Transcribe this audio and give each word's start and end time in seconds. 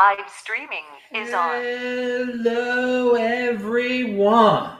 live 0.00 0.30
streaming 0.30 0.84
is 1.14 1.34
on. 1.34 1.62
Hello, 1.62 3.16
everyone. 3.16 4.78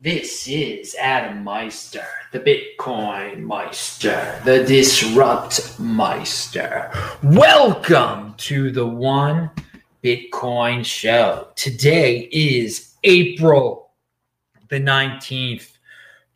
This 0.00 0.46
is 0.46 0.94
Adam 0.94 1.42
Meister, 1.42 2.06
the 2.30 2.38
Bitcoin 2.38 3.40
Meister, 3.40 4.40
the 4.44 4.62
Disrupt 4.62 5.80
Meister. 5.80 6.92
Welcome 7.24 8.34
to 8.36 8.70
the 8.70 8.86
One 8.86 9.50
Bitcoin 10.04 10.84
Show. 10.84 11.48
Today 11.56 12.28
is 12.30 12.94
April 13.02 13.90
the 14.68 14.78
19th, 14.78 15.72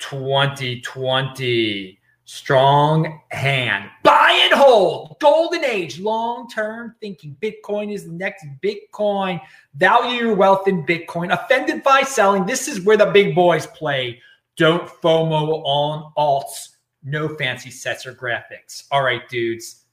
2020. 0.00 2.00
Strong 2.24 3.20
hand. 3.30 3.90
Buy 4.02 4.21
hold. 4.56 5.16
Golden 5.20 5.64
age. 5.64 6.00
Long 6.00 6.48
term 6.48 6.94
thinking. 7.00 7.36
Bitcoin 7.40 7.92
is 7.92 8.04
the 8.04 8.12
next 8.12 8.44
Bitcoin. 8.62 9.40
Value 9.74 10.26
your 10.26 10.34
wealth 10.34 10.68
in 10.68 10.84
Bitcoin. 10.84 11.32
Offended 11.32 11.82
by 11.82 12.02
selling. 12.02 12.46
This 12.46 12.68
is 12.68 12.80
where 12.80 12.96
the 12.96 13.06
big 13.06 13.34
boys 13.34 13.66
play. 13.66 14.20
Don't 14.56 14.88
FOMO 14.88 15.62
on 15.64 16.12
alts. 16.16 16.76
No 17.02 17.28
fancy 17.28 17.70
sets 17.70 18.06
or 18.06 18.14
graphics. 18.14 18.84
All 18.90 19.02
right, 19.02 19.28
dudes. 19.28 19.84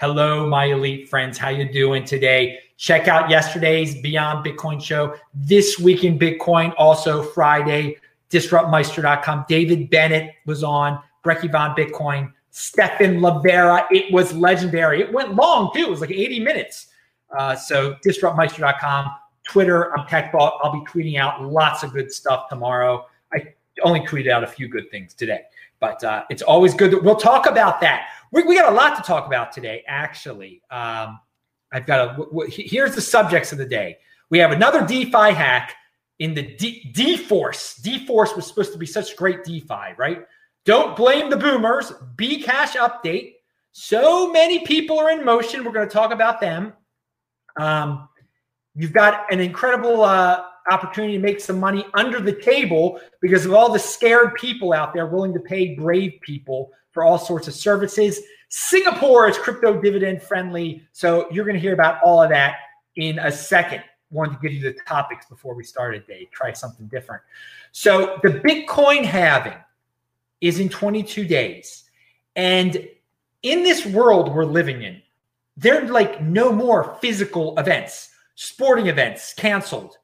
Hello, 0.00 0.46
my 0.46 0.66
elite 0.66 1.08
friends. 1.08 1.38
How 1.38 1.48
you 1.48 1.72
doing 1.72 2.04
today? 2.04 2.58
Check 2.76 3.08
out 3.08 3.28
yesterday's 3.28 4.00
Beyond 4.00 4.46
Bitcoin 4.46 4.80
show. 4.80 5.16
This 5.34 5.78
week 5.78 6.04
in 6.04 6.18
Bitcoin, 6.18 6.72
also 6.78 7.22
Friday, 7.22 7.96
disruptmeister.com. 8.30 9.46
David 9.48 9.90
Bennett 9.90 10.34
was 10.46 10.62
on. 10.62 11.00
Brecky 11.24 11.50
Von 11.50 11.74
Bitcoin, 11.74 12.32
Stephan 12.58 13.20
Livera. 13.20 13.86
It 13.92 14.12
was 14.12 14.34
legendary. 14.34 15.00
It 15.00 15.12
went 15.12 15.34
long 15.36 15.70
too. 15.72 15.82
It 15.82 15.90
was 15.90 16.00
like 16.00 16.10
80 16.10 16.40
minutes. 16.40 16.88
Uh, 17.38 17.54
so 17.54 17.94
disruptmeister.com, 18.04 19.10
Twitter, 19.48 19.96
I'm 19.96 20.06
TechBalt. 20.08 20.58
I'll 20.62 20.72
be 20.72 20.80
tweeting 20.80 21.18
out 21.20 21.40
lots 21.44 21.84
of 21.84 21.92
good 21.92 22.10
stuff 22.10 22.48
tomorrow. 22.48 23.06
I 23.32 23.54
only 23.84 24.00
tweeted 24.00 24.28
out 24.28 24.42
a 24.42 24.46
few 24.46 24.66
good 24.66 24.90
things 24.90 25.14
today, 25.14 25.42
but 25.78 26.02
uh, 26.02 26.24
it's 26.30 26.42
always 26.42 26.74
good. 26.74 26.90
That, 26.90 27.04
we'll 27.04 27.14
talk 27.14 27.48
about 27.48 27.80
that. 27.82 28.08
We, 28.32 28.42
we 28.42 28.56
got 28.56 28.72
a 28.72 28.74
lot 28.74 28.96
to 28.96 29.02
talk 29.02 29.28
about 29.28 29.52
today, 29.52 29.84
actually. 29.86 30.60
Um, 30.72 31.20
I've 31.70 31.86
got 31.86 32.08
a, 32.08 32.10
w- 32.16 32.30
w- 32.30 32.50
here's 32.50 32.96
the 32.96 33.00
subjects 33.00 33.52
of 33.52 33.58
the 33.58 33.66
day. 33.66 33.98
We 34.30 34.38
have 34.38 34.50
another 34.50 34.84
DeFi 34.84 35.32
hack 35.32 35.76
in 36.18 36.34
the 36.34 36.42
D, 36.42 36.92
dForce. 36.92 37.80
dForce 37.82 38.34
was 38.34 38.48
supposed 38.48 38.72
to 38.72 38.78
be 38.78 38.86
such 38.86 39.16
great 39.16 39.44
DeFi, 39.44 39.94
right? 39.96 40.24
Don't 40.68 40.94
blame 40.94 41.30
the 41.30 41.36
boomers. 41.38 41.94
B 42.16 42.42
cash 42.42 42.74
update. 42.74 43.36
So 43.72 44.30
many 44.30 44.66
people 44.66 44.98
are 44.98 45.10
in 45.10 45.24
motion. 45.24 45.64
We're 45.64 45.72
going 45.72 45.88
to 45.88 45.92
talk 45.92 46.12
about 46.12 46.42
them. 46.42 46.74
Um, 47.56 48.06
you've 48.74 48.92
got 48.92 49.32
an 49.32 49.40
incredible 49.40 50.02
uh, 50.02 50.44
opportunity 50.70 51.14
to 51.14 51.20
make 51.20 51.40
some 51.40 51.58
money 51.58 51.86
under 51.94 52.20
the 52.20 52.34
table 52.34 53.00
because 53.22 53.46
of 53.46 53.54
all 53.54 53.72
the 53.72 53.78
scared 53.78 54.34
people 54.34 54.74
out 54.74 54.92
there 54.92 55.06
willing 55.06 55.32
to 55.32 55.40
pay 55.40 55.74
brave 55.74 56.20
people 56.20 56.70
for 56.90 57.02
all 57.02 57.18
sorts 57.18 57.48
of 57.48 57.54
services. 57.54 58.20
Singapore 58.50 59.26
is 59.26 59.38
crypto 59.38 59.80
dividend 59.80 60.22
friendly. 60.22 60.86
So 60.92 61.28
you're 61.30 61.46
going 61.46 61.56
to 61.56 61.62
hear 61.62 61.72
about 61.72 61.98
all 62.02 62.22
of 62.22 62.28
that 62.28 62.56
in 62.96 63.18
a 63.20 63.32
second. 63.32 63.82
Wanted 64.10 64.34
to 64.34 64.40
give 64.42 64.52
you 64.52 64.60
the 64.60 64.78
topics 64.86 65.24
before 65.24 65.54
we 65.54 65.64
started, 65.64 66.06
Dave. 66.06 66.30
Try 66.30 66.52
something 66.52 66.88
different. 66.88 67.22
So 67.72 68.18
the 68.22 68.28
Bitcoin 68.28 69.02
halving 69.02 69.56
is 70.40 70.60
in 70.60 70.68
22 70.68 71.24
days. 71.24 71.84
And 72.36 72.88
in 73.42 73.62
this 73.62 73.84
world 73.86 74.34
we're 74.34 74.44
living 74.44 74.82
in, 74.82 75.02
there 75.56 75.82
are 75.82 75.88
like 75.88 76.22
no 76.22 76.52
more 76.52 76.96
physical 77.00 77.58
events, 77.58 78.10
sporting 78.36 78.86
events 78.86 79.34
canceled, 79.34 79.96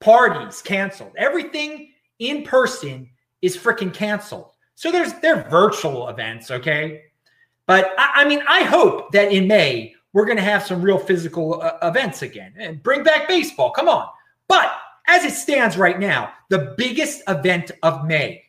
parties 0.00 0.60
canceled. 0.60 1.12
Everything 1.16 1.92
in 2.18 2.42
person 2.42 3.08
is 3.40 3.56
freaking 3.56 3.92
canceled. 3.92 4.50
So 4.74 4.90
there's 4.92 5.14
there 5.14 5.46
virtual 5.50 6.08
events, 6.08 6.50
okay? 6.50 7.02
But 7.66 7.92
I, 7.98 8.22
I, 8.22 8.28
mean, 8.28 8.42
I 8.48 8.62
hope 8.64 9.12
that 9.12 9.32
in 9.32 9.46
May 9.46 9.94
we're 10.12 10.26
going 10.26 10.36
to 10.36 10.42
have 10.42 10.66
some 10.66 10.82
real 10.82 10.98
physical 10.98 11.62
uh, 11.62 11.78
events 11.82 12.22
again 12.22 12.52
and 12.58 12.82
bring 12.82 13.02
back 13.02 13.28
baseball. 13.28 13.70
Come 13.70 13.88
on. 13.88 14.08
But 14.48 14.72
as 15.06 15.24
it 15.24 15.32
stands 15.32 15.76
right 15.76 15.98
now, 15.98 16.32
the 16.48 16.74
biggest 16.76 17.22
event 17.28 17.70
of 17.82 18.04
May 18.06 18.42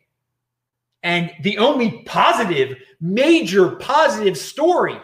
and 1.03 1.31
the 1.41 1.57
only 1.57 2.03
positive, 2.03 2.77
major 2.99 3.71
positive 3.77 4.37
story 4.37 4.99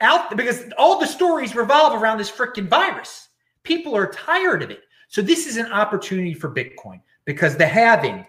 out 0.00 0.36
because 0.36 0.64
all 0.76 1.00
the 1.00 1.06
stories 1.06 1.56
revolve 1.56 2.00
around 2.00 2.18
this 2.18 2.30
freaking 2.30 2.68
virus. 2.68 3.28
People 3.62 3.96
are 3.96 4.10
tired 4.12 4.62
of 4.62 4.70
it. 4.70 4.80
So 5.08 5.22
this 5.22 5.46
is 5.46 5.56
an 5.56 5.72
opportunity 5.72 6.34
for 6.34 6.52
Bitcoin 6.52 7.00
because 7.24 7.56
the 7.56 7.66
halving 7.66 8.26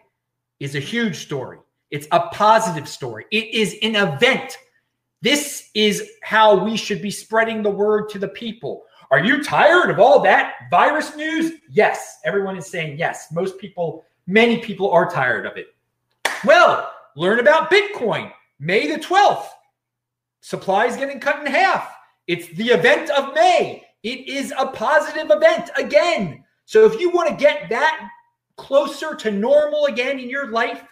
is 0.60 0.76
a 0.76 0.80
huge 0.80 1.18
story. 1.18 1.60
It's 1.92 2.08
a 2.12 2.28
positive 2.30 2.88
story. 2.88 3.26
It 3.32 3.54
is 3.54 3.76
an 3.82 3.96
event. 3.96 4.58
This 5.22 5.70
is 5.74 6.10
how 6.22 6.64
we 6.64 6.78
should 6.78 7.02
be 7.02 7.12
spreading 7.12 7.62
the 7.62 7.70
word 7.70 8.10
to 8.10 8.20
the 8.20 8.28
people. 8.28 8.84
Are 9.10 9.24
you 9.24 9.44
tired 9.44 9.90
of 9.90 10.00
all 10.00 10.22
that 10.22 10.54
virus 10.70 11.16
news? 11.16 11.54
Yes. 11.70 12.20
Everyone 12.26 12.58
is 12.58 12.68
saying 12.68 12.98
yes. 12.98 13.28
Most 13.32 13.58
people, 13.58 14.04
many 14.26 14.58
people 14.58 14.92
are 14.92 15.10
tired 15.10 15.46
of 15.46 15.58
it. 15.58 15.68
Well, 16.46 16.92
learn 17.16 17.40
about 17.40 17.72
Bitcoin. 17.72 18.32
May 18.60 18.88
the 18.88 19.00
12th. 19.00 19.48
Supply 20.42 20.86
is 20.86 20.96
getting 20.96 21.20
cut 21.20 21.40
in 21.40 21.52
half. 21.52 21.92
It's 22.28 22.48
the 22.58 22.70
event 22.70 23.10
of 23.10 23.34
May. 23.34 23.84
It 24.04 24.28
is 24.28 24.54
a 24.58 24.68
positive 24.68 25.32
event 25.32 25.70
again. 25.76 26.44
So 26.66 26.86
if 26.86 27.00
you 27.00 27.10
want 27.10 27.30
to 27.30 27.36
get 27.36 27.70
that 27.70 28.10
closer 28.58 29.16
to 29.16 29.32
normal 29.32 29.86
again 29.86 30.20
in 30.20 30.30
your 30.30 30.52
life, 30.52 30.84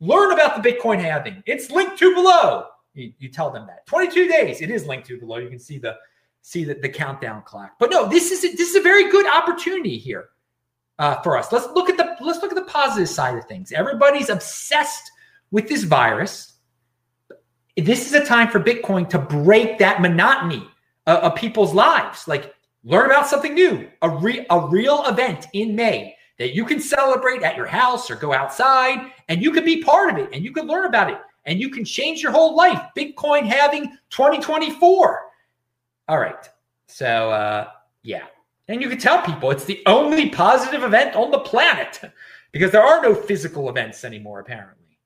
learn 0.00 0.32
about 0.32 0.62
the 0.62 0.70
Bitcoin 0.70 1.00
halving. 1.00 1.42
It's 1.46 1.70
linked 1.70 1.98
to 1.98 2.14
below. 2.14 2.66
You, 2.94 3.12
you, 3.18 3.28
tell 3.28 3.50
them 3.50 3.66
that 3.66 3.86
22 3.86 4.28
days. 4.28 4.60
It 4.60 4.70
is 4.70 4.86
linked 4.86 5.06
to 5.08 5.18
below. 5.18 5.38
You 5.38 5.48
can 5.48 5.58
see 5.58 5.78
the 5.78 5.96
see 6.42 6.64
the, 6.64 6.74
the 6.74 6.88
countdown 6.88 7.42
clock. 7.42 7.72
But 7.78 7.90
no, 7.90 8.08
this 8.08 8.30
is 8.30 8.44
a, 8.44 8.48
this 8.54 8.70
is 8.70 8.76
a 8.76 8.82
very 8.82 9.10
good 9.10 9.26
opportunity 9.26 9.96
here 9.96 10.28
uh, 11.02 11.20
for 11.22 11.36
us. 11.36 11.50
Let's 11.50 11.66
look 11.74 11.90
at 11.90 11.96
the 11.96 12.16
let's 12.20 12.40
look 12.42 12.52
at 12.52 12.54
the 12.54 12.70
positive 12.70 13.08
side 13.08 13.36
of 13.36 13.44
things. 13.46 13.72
Everybody's 13.72 14.30
obsessed 14.30 15.10
with 15.50 15.68
this 15.68 15.82
virus. 15.82 16.54
This 17.76 18.06
is 18.06 18.14
a 18.14 18.24
time 18.24 18.48
for 18.48 18.60
Bitcoin 18.60 19.08
to 19.08 19.18
break 19.18 19.78
that 19.78 20.00
monotony 20.00 20.64
uh, 21.08 21.18
of 21.24 21.34
people's 21.34 21.74
lives. 21.74 22.28
Like 22.28 22.54
learn 22.84 23.06
about 23.06 23.26
something 23.26 23.52
new, 23.52 23.88
a 24.02 24.08
re- 24.08 24.46
a 24.48 24.68
real 24.68 25.04
event 25.06 25.48
in 25.54 25.74
May 25.74 26.14
that 26.38 26.54
you 26.54 26.64
can 26.64 26.78
celebrate 26.78 27.42
at 27.42 27.56
your 27.56 27.66
house 27.66 28.08
or 28.08 28.14
go 28.14 28.32
outside, 28.32 29.10
and 29.28 29.42
you 29.42 29.50
can 29.50 29.64
be 29.64 29.82
part 29.82 30.12
of 30.12 30.18
it, 30.18 30.28
and 30.32 30.44
you 30.44 30.52
can 30.52 30.68
learn 30.68 30.86
about 30.86 31.10
it, 31.10 31.18
and 31.46 31.58
you 31.58 31.68
can 31.68 31.84
change 31.84 32.22
your 32.22 32.30
whole 32.30 32.54
life. 32.54 32.80
Bitcoin 32.96 33.44
halving 33.44 33.88
2024. 34.10 35.20
All 36.06 36.18
right, 36.18 36.48
so 36.86 37.30
uh, 37.32 37.70
yeah, 38.04 38.26
and 38.68 38.80
you 38.80 38.88
can 38.88 38.98
tell 38.98 39.22
people 39.22 39.50
it's 39.50 39.64
the 39.64 39.82
only 39.86 40.30
positive 40.30 40.82
event 40.82 41.16
on 41.16 41.30
the 41.30 41.40
planet 41.40 42.00
because 42.52 42.70
there 42.70 42.82
are 42.82 43.02
no 43.02 43.14
physical 43.14 43.68
events 43.68 44.04
anymore, 44.04 44.40
apparently. 44.40 44.98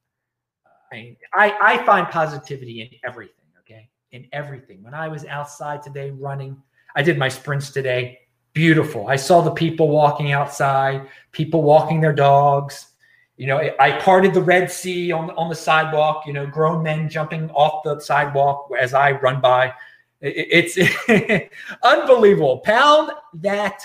I, 0.92 1.16
I, 1.34 1.58
I 1.60 1.84
find 1.84 2.06
positivity 2.08 2.82
in 2.82 2.90
everything, 3.04 3.46
okay? 3.60 3.88
In 4.12 4.26
everything. 4.32 4.82
When 4.82 4.94
I 4.94 5.08
was 5.08 5.24
outside 5.24 5.82
today 5.82 6.10
running, 6.10 6.56
I 6.94 7.02
did 7.02 7.18
my 7.18 7.28
sprints 7.28 7.70
today. 7.70 8.20
Beautiful. 8.52 9.08
I 9.08 9.16
saw 9.16 9.42
the 9.42 9.50
people 9.50 9.88
walking 9.88 10.32
outside, 10.32 11.08
people 11.32 11.62
walking 11.62 12.00
their 12.00 12.14
dogs. 12.14 12.88
You 13.36 13.46
know, 13.48 13.70
I 13.78 13.92
parted 13.98 14.32
the 14.32 14.40
Red 14.40 14.70
Sea 14.70 15.12
on, 15.12 15.30
on 15.32 15.50
the 15.50 15.54
sidewalk, 15.54 16.22
you 16.26 16.32
know, 16.32 16.46
grown 16.46 16.82
men 16.82 17.08
jumping 17.08 17.50
off 17.50 17.82
the 17.84 18.00
sidewalk 18.00 18.70
as 18.78 18.94
I 18.94 19.12
run 19.12 19.40
by. 19.42 19.74
It's 20.26 20.78
unbelievable. 21.82 22.58
Pound 22.58 23.12
that 23.34 23.82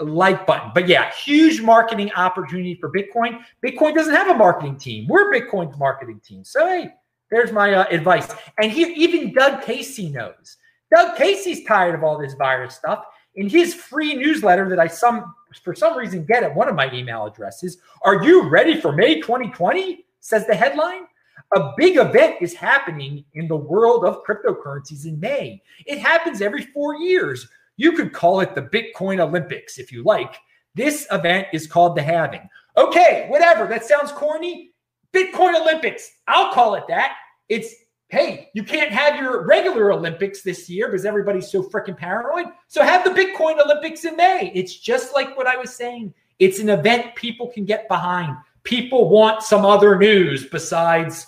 like 0.00 0.46
button. 0.46 0.70
But 0.74 0.88
yeah, 0.88 1.12
huge 1.12 1.60
marketing 1.60 2.12
opportunity 2.12 2.74
for 2.76 2.90
Bitcoin. 2.90 3.40
Bitcoin 3.64 3.94
doesn't 3.94 4.14
have 4.14 4.28
a 4.28 4.34
marketing 4.34 4.76
team. 4.76 5.06
We're 5.08 5.32
Bitcoin's 5.32 5.76
marketing 5.78 6.20
team. 6.24 6.44
So 6.44 6.66
hey, 6.66 6.94
there's 7.30 7.52
my 7.52 7.72
uh, 7.74 7.86
advice. 7.90 8.32
And 8.60 8.70
here, 8.70 8.88
even 8.94 9.32
Doug 9.32 9.62
Casey 9.62 10.08
knows. 10.08 10.56
Doug 10.94 11.16
Casey's 11.16 11.64
tired 11.64 11.94
of 11.94 12.02
all 12.02 12.18
this 12.18 12.34
virus 12.34 12.74
stuff. 12.74 13.04
In 13.34 13.48
his 13.48 13.74
free 13.74 14.14
newsletter 14.14 14.68
that 14.68 14.80
I 14.80 14.86
some 14.86 15.34
for 15.62 15.74
some 15.74 15.96
reason 15.96 16.24
get 16.24 16.42
at 16.42 16.54
one 16.54 16.68
of 16.68 16.74
my 16.74 16.92
email 16.92 17.26
addresses, 17.26 17.78
are 18.02 18.22
you 18.22 18.48
ready 18.48 18.80
for 18.80 18.92
May 18.92 19.20
2020? 19.20 20.04
Says 20.20 20.46
the 20.46 20.54
headline. 20.54 21.06
A 21.54 21.72
big 21.76 21.96
event 21.96 22.36
is 22.40 22.54
happening 22.54 23.24
in 23.34 23.48
the 23.48 23.56
world 23.56 24.04
of 24.04 24.22
cryptocurrencies 24.24 25.06
in 25.06 25.18
May. 25.18 25.62
It 25.86 25.98
happens 25.98 26.42
every 26.42 26.62
four 26.62 26.96
years. 26.96 27.48
You 27.76 27.92
could 27.92 28.12
call 28.12 28.40
it 28.40 28.54
the 28.54 28.62
Bitcoin 28.62 29.20
Olympics 29.20 29.78
if 29.78 29.92
you 29.92 30.02
like. 30.02 30.36
This 30.74 31.06
event 31.10 31.48
is 31.52 31.66
called 31.66 31.96
the 31.96 32.02
halving. 32.02 32.48
Okay, 32.76 33.26
whatever. 33.28 33.66
That 33.66 33.84
sounds 33.84 34.12
corny. 34.12 34.72
Bitcoin 35.12 35.60
Olympics. 35.60 36.10
I'll 36.26 36.52
call 36.52 36.74
it 36.74 36.84
that. 36.88 37.16
It's 37.48 37.74
hey, 38.10 38.48
you 38.54 38.62
can't 38.62 38.90
have 38.90 39.16
your 39.16 39.46
regular 39.46 39.92
Olympics 39.92 40.42
this 40.42 40.68
year 40.68 40.88
because 40.88 41.04
everybody's 41.04 41.50
so 41.50 41.62
freaking 41.62 41.96
paranoid. 41.96 42.46
So 42.66 42.82
have 42.82 43.04
the 43.04 43.10
Bitcoin 43.10 43.62
Olympics 43.62 44.04
in 44.04 44.16
May. 44.16 44.50
It's 44.54 44.78
just 44.78 45.14
like 45.14 45.36
what 45.36 45.46
I 45.46 45.56
was 45.56 45.74
saying. 45.74 46.14
It's 46.38 46.58
an 46.58 46.70
event 46.70 47.14
people 47.16 47.48
can 47.48 47.64
get 47.64 47.88
behind. 47.88 48.36
People 48.64 49.08
want 49.08 49.42
some 49.42 49.64
other 49.64 49.96
news 49.98 50.46
besides 50.46 51.26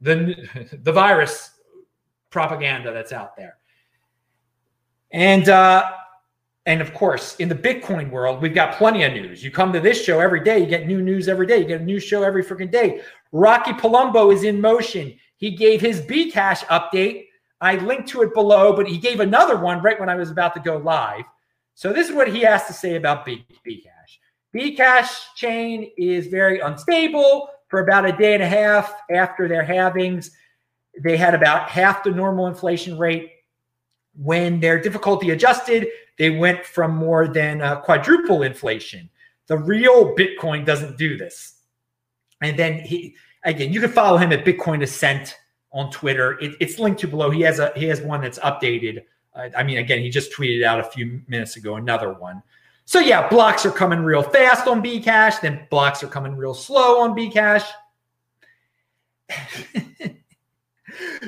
the 0.00 0.36
the 0.82 0.92
virus 0.92 1.50
propaganda 2.30 2.92
that's 2.92 3.12
out 3.12 3.36
there. 3.36 3.56
And 5.10 5.48
uh 5.48 5.90
and 6.68 6.82
of 6.82 6.92
course, 6.92 7.34
in 7.36 7.48
the 7.48 7.54
Bitcoin 7.54 8.10
world, 8.10 8.42
we've 8.42 8.54
got 8.54 8.76
plenty 8.76 9.02
of 9.04 9.14
news. 9.14 9.42
You 9.42 9.50
come 9.50 9.72
to 9.72 9.80
this 9.80 10.04
show 10.04 10.20
every 10.20 10.44
day, 10.44 10.58
you 10.58 10.66
get 10.66 10.86
new 10.86 11.00
news 11.00 11.26
every 11.26 11.46
day. 11.46 11.58
You 11.60 11.64
get 11.64 11.80
a 11.80 11.84
new 11.84 11.98
show 11.98 12.22
every 12.22 12.44
freaking 12.44 12.70
day. 12.70 13.00
Rocky 13.32 13.72
Palumbo 13.72 14.32
is 14.34 14.44
in 14.44 14.60
motion. 14.60 15.16
He 15.36 15.52
gave 15.52 15.80
his 15.80 16.02
Bcash 16.02 16.64
update. 16.66 17.28
I 17.62 17.76
linked 17.76 18.08
to 18.10 18.20
it 18.20 18.34
below, 18.34 18.76
but 18.76 18.86
he 18.86 18.98
gave 18.98 19.20
another 19.20 19.56
one 19.56 19.80
right 19.80 19.98
when 19.98 20.10
I 20.10 20.14
was 20.14 20.30
about 20.30 20.54
to 20.56 20.60
go 20.60 20.76
live. 20.76 21.24
So 21.74 21.90
this 21.90 22.10
is 22.10 22.14
what 22.14 22.28
he 22.28 22.40
has 22.40 22.66
to 22.66 22.74
say 22.74 22.96
about 22.96 23.26
Bcash. 23.26 23.97
Bcash 24.58 25.34
chain 25.36 25.88
is 25.96 26.26
very 26.26 26.58
unstable 26.58 27.48
for 27.68 27.80
about 27.80 28.06
a 28.06 28.12
day 28.12 28.34
and 28.34 28.42
a 28.42 28.48
half 28.48 28.92
after 29.08 29.46
their 29.46 29.64
halvings. 29.64 30.30
They 31.00 31.16
had 31.16 31.34
about 31.34 31.68
half 31.68 32.02
the 32.02 32.10
normal 32.10 32.48
inflation 32.48 32.98
rate. 32.98 33.30
When 34.16 34.58
their 34.58 34.80
difficulty 34.80 35.30
adjusted, 35.30 35.86
they 36.18 36.30
went 36.30 36.64
from 36.64 36.96
more 36.96 37.28
than 37.28 37.62
uh, 37.62 37.80
quadruple 37.82 38.42
inflation. 38.42 39.08
The 39.46 39.58
real 39.58 40.16
Bitcoin 40.16 40.66
doesn't 40.66 40.98
do 40.98 41.16
this. 41.16 41.60
And 42.42 42.58
then 42.58 42.80
he 42.80 43.14
again, 43.44 43.72
you 43.72 43.80
can 43.80 43.92
follow 43.92 44.18
him 44.18 44.32
at 44.32 44.44
Bitcoin 44.44 44.82
Ascent 44.82 45.36
on 45.72 45.92
Twitter. 45.92 46.36
It, 46.40 46.56
it's 46.58 46.80
linked 46.80 47.00
to 47.02 47.06
below. 47.06 47.30
He 47.30 47.42
has 47.42 47.60
a 47.60 47.72
he 47.76 47.84
has 47.86 48.00
one 48.00 48.22
that's 48.22 48.40
updated. 48.40 49.04
Uh, 49.36 49.50
I 49.56 49.62
mean, 49.62 49.78
again, 49.78 50.00
he 50.00 50.10
just 50.10 50.32
tweeted 50.32 50.64
out 50.64 50.80
a 50.80 50.84
few 50.84 51.22
minutes 51.28 51.54
ago 51.54 51.76
another 51.76 52.12
one. 52.12 52.42
So 52.88 53.00
yeah, 53.00 53.28
blocks 53.28 53.66
are 53.66 53.70
coming 53.70 54.02
real 54.02 54.22
fast 54.22 54.66
on 54.66 54.82
Bcash, 54.82 55.42
then 55.42 55.66
blocks 55.68 56.02
are 56.02 56.06
coming 56.06 56.34
real 56.34 56.54
slow 56.54 57.02
on 57.02 57.14
Bcash. 57.14 57.66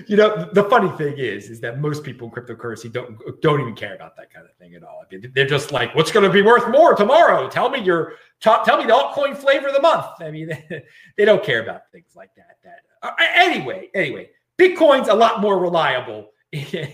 you 0.07 0.17
know, 0.17 0.49
the 0.55 0.65
funny 0.71 0.89
thing 0.97 1.19
is, 1.19 1.51
is 1.51 1.61
that 1.61 1.79
most 1.79 2.03
people 2.03 2.29
in 2.29 2.33
cryptocurrency 2.33 2.91
don't 2.91 3.19
don't 3.43 3.61
even 3.61 3.75
care 3.75 3.95
about 3.95 4.17
that 4.17 4.33
kind 4.33 4.47
of 4.47 4.57
thing 4.57 4.75
at 4.75 4.83
all. 4.83 5.03
I 5.05 5.15
mean, 5.15 5.31
They're 5.35 5.45
just 5.45 5.71
like, 5.71 5.95
"What's 5.95 6.11
going 6.11 6.25
to 6.25 6.33
be 6.33 6.41
worth 6.41 6.67
more 6.71 6.95
tomorrow? 6.95 7.47
Tell 7.51 7.69
me 7.69 7.81
your 7.81 8.15
top, 8.41 8.65
tell 8.65 8.79
me 8.79 8.87
the 8.87 8.95
altcoin 8.95 9.37
flavor 9.37 9.69
of 9.69 9.75
the 9.75 9.83
month." 9.83 10.07
I 10.21 10.31
mean, 10.31 10.49
they 11.19 11.27
don't 11.27 11.45
care 11.45 11.63
about 11.63 11.83
things 11.93 12.13
like 12.17 12.31
that. 12.37 12.57
That 12.65 12.79
uh, 13.03 13.13
anyway, 13.35 13.91
anyway, 13.95 14.31
Bitcoin's 14.59 15.09
a 15.09 15.15
lot 15.15 15.43
more 15.43 15.59
reliable. 15.59 16.31
you 16.53 16.89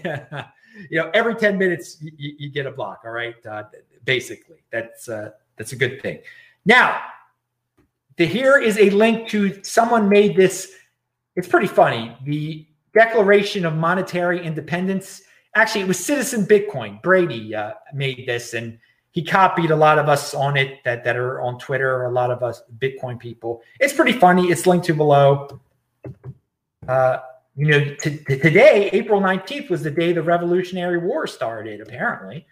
know, 0.91 1.09
every 1.15 1.37
ten 1.37 1.57
minutes 1.57 1.99
you, 2.03 2.35
you 2.37 2.51
get 2.51 2.67
a 2.67 2.73
block. 2.73 3.03
All 3.05 3.13
right, 3.13 3.37
uh, 3.49 3.63
basically, 4.07 4.65
that's 4.73 5.11
uh, 5.11 5.33
that's 5.57 5.73
a 5.73 5.77
good 5.77 6.01
thing. 6.01 6.21
Now, 6.65 7.03
the, 8.17 8.25
here 8.25 8.59
is 8.59 8.79
a 8.79 8.89
link 8.89 9.29
to 9.29 9.63
someone 9.63 10.09
made 10.09 10.35
this 10.35 10.73
it's 11.37 11.47
pretty 11.47 11.67
funny. 11.67 12.17
The 12.25 12.67
Declaration 12.95 13.67
of 13.67 13.75
Monetary 13.75 14.43
Independence. 14.43 15.23
Actually, 15.55 15.83
it 15.83 15.89
was 15.89 16.03
Citizen 16.03 16.47
Bitcoin. 16.47 17.01
Brady 17.03 17.55
uh, 17.55 17.75
made 17.93 18.25
this, 18.27 18.55
and 18.55 18.79
he 19.13 19.23
copied 19.23 19.71
a 19.71 19.77
lot 19.77 19.99
of 19.99 20.09
us 20.09 20.33
on 20.33 20.57
it 20.57 20.83
that 20.85 21.05
that 21.05 21.17
are 21.17 21.43
on 21.43 21.59
Twitter. 21.59 22.07
A 22.07 22.11
lot 22.11 22.31
of 22.31 22.43
us 22.43 22.63
Bitcoin 22.79 23.19
people. 23.19 23.63
It's 23.81 23.93
pretty 23.93 24.13
funny. 24.13 24.51
It's 24.51 24.67
linked 24.67 24.87
to 24.87 24.95
below. 24.95 25.61
Uh, 26.89 27.19
you 27.55 27.67
know, 27.67 27.81
t- 27.97 28.19
t- 28.19 28.39
today, 28.39 28.89
April 28.93 29.21
nineteenth, 29.21 29.69
was 29.69 29.83
the 29.83 29.91
day 29.91 30.15
the 30.15 30.23
Revolutionary 30.23 30.99
War 30.99 31.27
started. 31.27 31.83
Apparently, 31.83 32.47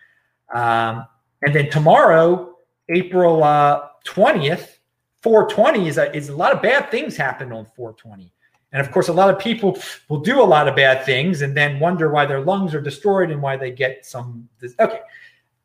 um, 0.52 1.06
and 1.44 1.54
then 1.54 1.70
tomorrow, 1.70 2.56
April 2.88 3.44
uh, 3.44 3.88
twentieth, 4.04 4.78
four 5.22 5.48
twenty 5.48 5.88
is 5.88 5.98
a, 5.98 6.14
is 6.14 6.28
a 6.28 6.36
lot 6.36 6.52
of 6.52 6.62
bad 6.62 6.90
things 6.90 7.16
happened 7.16 7.52
on 7.52 7.66
four 7.76 7.92
twenty. 7.94 8.32
And 8.72 8.84
of 8.84 8.90
course, 8.90 9.06
a 9.06 9.12
lot 9.12 9.30
of 9.30 9.38
people 9.38 9.78
will 10.08 10.18
do 10.20 10.40
a 10.40 10.42
lot 10.42 10.66
of 10.66 10.74
bad 10.74 11.04
things 11.06 11.42
and 11.42 11.56
then 11.56 11.78
wonder 11.78 12.10
why 12.10 12.26
their 12.26 12.40
lungs 12.40 12.74
are 12.74 12.80
destroyed 12.80 13.30
and 13.30 13.40
why 13.40 13.56
they 13.56 13.70
get 13.70 14.04
some. 14.04 14.48
Okay. 14.80 15.00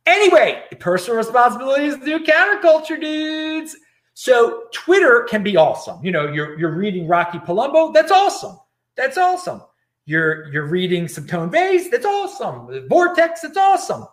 Anyway, 0.05 0.63
personal 0.79 1.17
responsibility 1.17 1.85
is 1.85 1.97
the 1.99 2.05
new 2.05 2.19
counterculture, 2.19 2.99
dudes. 2.99 3.75
So 4.13 4.63
Twitter 4.73 5.25
can 5.29 5.43
be 5.43 5.55
awesome. 5.57 6.03
You 6.03 6.11
know, 6.11 6.31
you're 6.31 6.59
you're 6.59 6.75
reading 6.75 7.07
Rocky 7.07 7.39
Palumbo. 7.39 7.93
That's 7.93 8.11
awesome. 8.11 8.59
That's 8.95 9.17
awesome. 9.17 9.61
You're 10.05 10.51
you're 10.51 10.67
reading 10.67 11.07
some 11.07 11.25
Tone 11.25 11.49
Vays. 11.49 11.89
That's 11.89 12.05
awesome. 12.05 12.87
Vortex. 12.89 13.41
That's 13.41 13.57
awesome. 13.57 14.07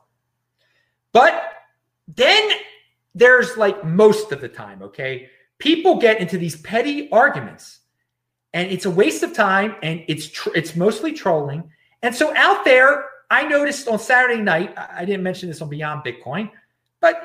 But 1.13 1.56
then 2.09 2.51
there's 3.15 3.57
like 3.57 3.85
most 3.85 4.33
of 4.33 4.41
the 4.41 4.49
time, 4.49 4.83
okay, 4.83 5.29
people 5.59 5.99
get 5.99 6.21
into 6.21 6.39
these 6.39 6.57
petty 6.57 7.11
arguments 7.11 7.81
and 8.53 8.71
it's 8.71 8.85
a 8.85 8.91
waste 8.91 9.23
of 9.23 9.33
time 9.33 9.77
and 9.83 10.05
it's 10.09 10.29
tr- 10.29 10.55
it's 10.55 10.77
mostly 10.77 11.13
trolling. 11.13 11.71
And 12.03 12.15
so 12.15 12.35
out 12.37 12.65
there, 12.65 13.07
I 13.31 13.47
noticed 13.47 13.89
on 13.89 13.99
Saturday 13.99 14.41
night, 14.41 14.75
I 14.77 15.05
didn't 15.05 15.23
mention 15.23 15.49
this 15.49 15.61
on 15.61 15.69
Beyond 15.69 16.05
Bitcoin, 16.05 16.51
but 17.01 17.23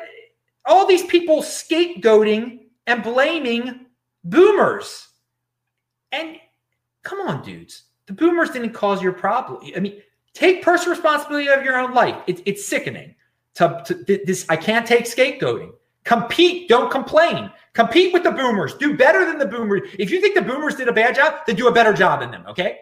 all 0.65 0.87
these 0.87 1.05
people 1.05 1.41
scapegoating 1.41 2.61
and 2.87 3.03
blaming 3.03 3.85
boomers. 4.23 5.07
And 6.11 6.37
come 7.03 7.19
on, 7.27 7.43
dudes, 7.43 7.83
the 8.07 8.13
boomers 8.13 8.49
didn't 8.49 8.73
cause 8.73 9.01
your 9.01 9.13
problem. 9.13 9.71
I 9.75 9.79
mean, 9.79 10.01
take 10.33 10.63
personal 10.63 10.95
responsibility 10.95 11.47
of 11.47 11.63
your 11.63 11.79
own 11.79 11.93
life. 11.93 12.17
It, 12.27 12.41
it's 12.45 12.65
sickening. 12.65 13.15
To, 13.55 13.83
to 13.85 14.21
this, 14.25 14.45
I 14.49 14.55
can't 14.55 14.87
take 14.87 15.05
scapegoating. 15.05 15.73
Compete, 16.03 16.67
don't 16.67 16.89
complain. 16.89 17.51
Compete 17.73 18.11
with 18.11 18.23
the 18.23 18.31
boomers. 18.31 18.73
Do 18.75 18.97
better 18.97 19.25
than 19.25 19.37
the 19.37 19.45
boomers. 19.45 19.89
If 19.97 20.09
you 20.09 20.19
think 20.19 20.35
the 20.35 20.41
boomers 20.41 20.75
did 20.75 20.87
a 20.87 20.93
bad 20.93 21.15
job, 21.15 21.41
then 21.45 21.55
do 21.55 21.67
a 21.67 21.71
better 21.71 21.93
job 21.93 22.21
than 22.21 22.31
them. 22.31 22.45
Okay. 22.47 22.79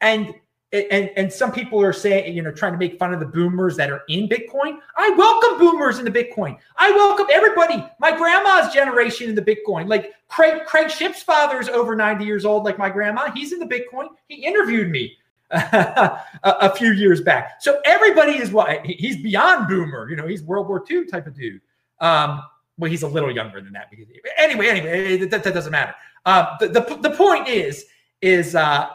And 0.00 0.34
and 0.72 1.10
and 1.16 1.32
some 1.32 1.52
people 1.52 1.80
are 1.80 1.92
saying, 1.92 2.34
you 2.34 2.42
know, 2.42 2.50
trying 2.50 2.72
to 2.72 2.78
make 2.78 2.98
fun 2.98 3.14
of 3.14 3.20
the 3.20 3.26
boomers 3.26 3.76
that 3.76 3.90
are 3.90 4.02
in 4.08 4.28
Bitcoin. 4.28 4.78
I 4.96 5.10
welcome 5.10 5.58
boomers 5.58 5.98
in 5.98 6.04
the 6.04 6.10
Bitcoin. 6.10 6.58
I 6.76 6.90
welcome 6.90 7.26
everybody. 7.32 7.84
My 8.00 8.16
grandma's 8.16 8.74
generation 8.74 9.28
in 9.28 9.34
the 9.34 9.42
Bitcoin. 9.42 9.88
Like 9.88 10.12
Craig 10.28 10.64
Craig 10.66 10.90
Ship's 10.90 11.22
father 11.22 11.60
is 11.60 11.68
over 11.68 11.94
90 11.94 12.24
years 12.24 12.44
old, 12.44 12.64
like 12.64 12.78
my 12.78 12.90
grandma. 12.90 13.30
He's 13.30 13.52
in 13.52 13.60
the 13.60 13.66
Bitcoin. 13.66 14.08
He 14.28 14.44
interviewed 14.44 14.90
me 14.90 15.16
a, 15.50 16.20
a, 16.42 16.74
few 16.74 16.92
years 16.92 17.20
back. 17.20 17.62
So 17.62 17.80
everybody 17.84 18.32
is 18.32 18.50
what 18.50 18.84
he's 18.84 19.16
beyond 19.22 19.68
boomer. 19.68 20.10
You 20.10 20.16
know, 20.16 20.26
he's 20.26 20.42
World 20.42 20.66
War 20.68 20.84
II 20.88 21.06
type 21.06 21.26
of 21.26 21.34
dude. 21.34 21.60
Um, 22.00 22.42
well, 22.78 22.90
he's 22.90 23.04
a 23.04 23.08
little 23.08 23.30
younger 23.30 23.60
than 23.60 23.72
that. 23.72 23.88
Because, 23.90 24.06
anyway, 24.36 24.66
anyway, 24.68 25.24
that, 25.26 25.44
that 25.44 25.54
doesn't 25.54 25.70
matter. 25.70 25.94
Uh, 26.24 26.56
the, 26.58 26.68
the, 26.68 26.98
the 27.00 27.10
point 27.10 27.46
is, 27.46 27.86
is 28.20 28.56
uh, 28.56 28.88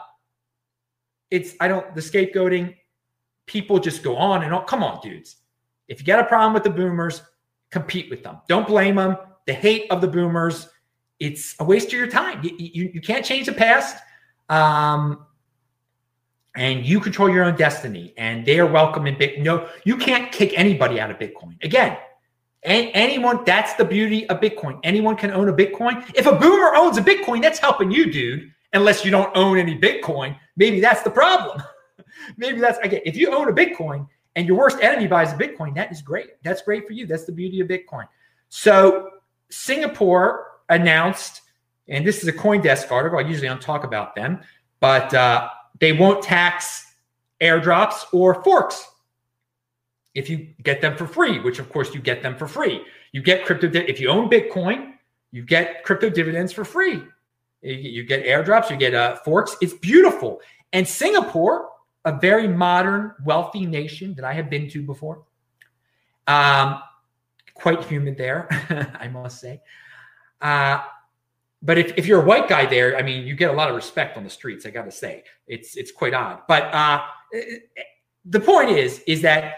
it's 1.30 1.54
I 1.60 1.68
don't 1.68 1.94
the 1.94 2.00
scapegoating. 2.00 2.76
People 3.46 3.78
just 3.78 4.02
go 4.02 4.16
on 4.16 4.44
and 4.44 4.54
on. 4.54 4.66
Come 4.66 4.84
on, 4.84 5.00
dudes. 5.00 5.36
If 5.88 6.00
you 6.00 6.06
got 6.06 6.20
a 6.20 6.24
problem 6.24 6.52
with 6.52 6.64
the 6.64 6.70
boomers, 6.70 7.22
compete 7.70 8.10
with 8.10 8.22
them. 8.22 8.38
Don't 8.48 8.66
blame 8.66 8.96
them. 8.96 9.16
The 9.46 9.54
hate 9.54 9.90
of 9.90 10.00
the 10.00 10.06
boomers, 10.06 10.68
it's 11.18 11.56
a 11.58 11.64
waste 11.64 11.88
of 11.88 11.94
your 11.94 12.06
time. 12.06 12.42
You, 12.44 12.54
you, 12.56 12.90
you 12.94 13.00
can't 13.00 13.24
change 13.24 13.46
the 13.46 13.52
past. 13.52 13.96
Um, 14.48 15.26
and 16.54 16.84
you 16.84 17.00
control 17.00 17.30
your 17.30 17.44
own 17.44 17.56
destiny. 17.56 18.14
And 18.16 18.44
they 18.44 18.58
are 18.58 18.66
welcome 18.66 19.06
in 19.06 19.16
Bitcoin. 19.16 19.42
No, 19.42 19.68
you 19.84 19.96
can't 19.96 20.30
kick 20.32 20.58
anybody 20.58 21.00
out 21.00 21.10
of 21.10 21.18
Bitcoin. 21.18 21.62
Again, 21.64 21.96
anyone, 22.62 23.44
that's 23.44 23.74
the 23.74 23.84
beauty 23.84 24.28
of 24.28 24.40
Bitcoin. 24.40 24.78
Anyone 24.82 25.16
can 25.16 25.30
own 25.30 25.48
a 25.48 25.52
Bitcoin. 25.52 26.04
If 26.14 26.26
a 26.26 26.32
boomer 26.32 26.74
owns 26.74 26.98
a 26.98 27.02
Bitcoin, 27.02 27.42
that's 27.42 27.58
helping 27.58 27.90
you, 27.90 28.10
dude. 28.12 28.50
Unless 28.74 29.04
you 29.04 29.10
don't 29.10 29.34
own 29.36 29.58
any 29.58 29.78
Bitcoin, 29.78 30.36
maybe 30.56 30.80
that's 30.80 31.02
the 31.02 31.10
problem. 31.10 31.62
maybe 32.36 32.60
that's 32.60 32.78
again, 32.78 33.02
if 33.04 33.16
you 33.16 33.34
own 33.34 33.48
a 33.48 33.52
Bitcoin 33.52 34.06
and 34.34 34.46
your 34.46 34.56
worst 34.56 34.78
enemy 34.80 35.06
buys 35.06 35.32
a 35.32 35.36
Bitcoin, 35.36 35.74
that 35.74 35.92
is 35.92 36.00
great. 36.00 36.42
That's 36.42 36.62
great 36.62 36.86
for 36.86 36.94
you. 36.94 37.06
That's 37.06 37.24
the 37.24 37.32
beauty 37.32 37.60
of 37.60 37.68
Bitcoin. 37.68 38.06
So 38.48 39.10
Singapore 39.50 40.52
announced, 40.70 41.42
and 41.88 42.06
this 42.06 42.22
is 42.22 42.28
a 42.28 42.32
CoinDesk 42.32 42.90
article. 42.90 43.18
I 43.18 43.22
usually 43.22 43.48
don't 43.48 43.60
talk 43.60 43.84
about 43.84 44.14
them, 44.14 44.40
but 44.80 45.12
uh, 45.12 45.50
they 45.82 45.92
won't 45.92 46.22
tax 46.22 46.94
airdrops 47.40 48.04
or 48.12 48.40
forks 48.44 48.88
if 50.14 50.30
you 50.30 50.54
get 50.62 50.80
them 50.80 50.96
for 50.96 51.08
free, 51.08 51.40
which 51.40 51.58
of 51.58 51.68
course 51.70 51.92
you 51.92 52.00
get 52.00 52.22
them 52.22 52.36
for 52.36 52.46
free. 52.46 52.84
You 53.10 53.20
get 53.20 53.44
crypto 53.44 53.68
if 53.74 53.98
you 53.98 54.08
own 54.08 54.30
Bitcoin, 54.30 54.92
you 55.32 55.42
get 55.42 55.82
crypto 55.82 56.08
dividends 56.08 56.52
for 56.52 56.64
free. 56.64 57.02
You 57.62 58.04
get 58.04 58.24
airdrops, 58.24 58.70
you 58.70 58.76
get 58.76 58.94
uh, 58.94 59.16
forks. 59.16 59.56
It's 59.60 59.74
beautiful. 59.74 60.40
And 60.72 60.86
Singapore, 60.86 61.70
a 62.04 62.16
very 62.16 62.46
modern, 62.46 63.14
wealthy 63.24 63.66
nation 63.66 64.14
that 64.14 64.24
I 64.24 64.34
have 64.34 64.48
been 64.48 64.68
to 64.70 64.82
before. 64.84 65.24
Um, 66.28 66.80
quite 67.54 67.82
humid 67.82 68.16
there, 68.16 68.46
I 69.00 69.08
must 69.08 69.40
say. 69.40 69.60
Uh, 70.40 70.80
but 71.62 71.78
if, 71.78 71.96
if 71.96 72.06
you're 72.06 72.20
a 72.20 72.24
white 72.24 72.48
guy 72.48 72.66
there, 72.66 72.96
I 72.96 73.02
mean, 73.02 73.24
you 73.26 73.34
get 73.36 73.50
a 73.50 73.52
lot 73.52 73.70
of 73.70 73.76
respect 73.76 74.16
on 74.16 74.24
the 74.24 74.30
streets. 74.30 74.66
I 74.66 74.70
got 74.70 74.84
to 74.84 74.90
say, 74.90 75.22
it's 75.46 75.76
it's 75.76 75.92
quite 75.92 76.12
odd. 76.12 76.40
But 76.48 76.74
uh, 76.74 77.02
the 78.24 78.40
point 78.40 78.70
is, 78.70 79.00
is 79.06 79.22
that 79.22 79.54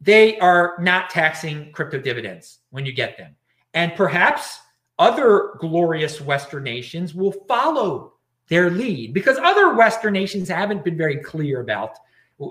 they 0.00 0.38
are 0.40 0.76
not 0.80 1.10
taxing 1.10 1.70
crypto 1.72 1.98
dividends 1.98 2.58
when 2.70 2.84
you 2.84 2.92
get 2.92 3.16
them, 3.16 3.36
and 3.72 3.94
perhaps 3.94 4.58
other 4.98 5.54
glorious 5.58 6.20
Western 6.20 6.64
nations 6.64 7.14
will 7.14 7.32
follow 7.48 8.14
their 8.48 8.70
lead 8.70 9.14
because 9.14 9.38
other 9.38 9.74
Western 9.74 10.12
nations 10.12 10.48
haven't 10.48 10.84
been 10.84 10.96
very 10.96 11.16
clear 11.18 11.60
about 11.60 11.98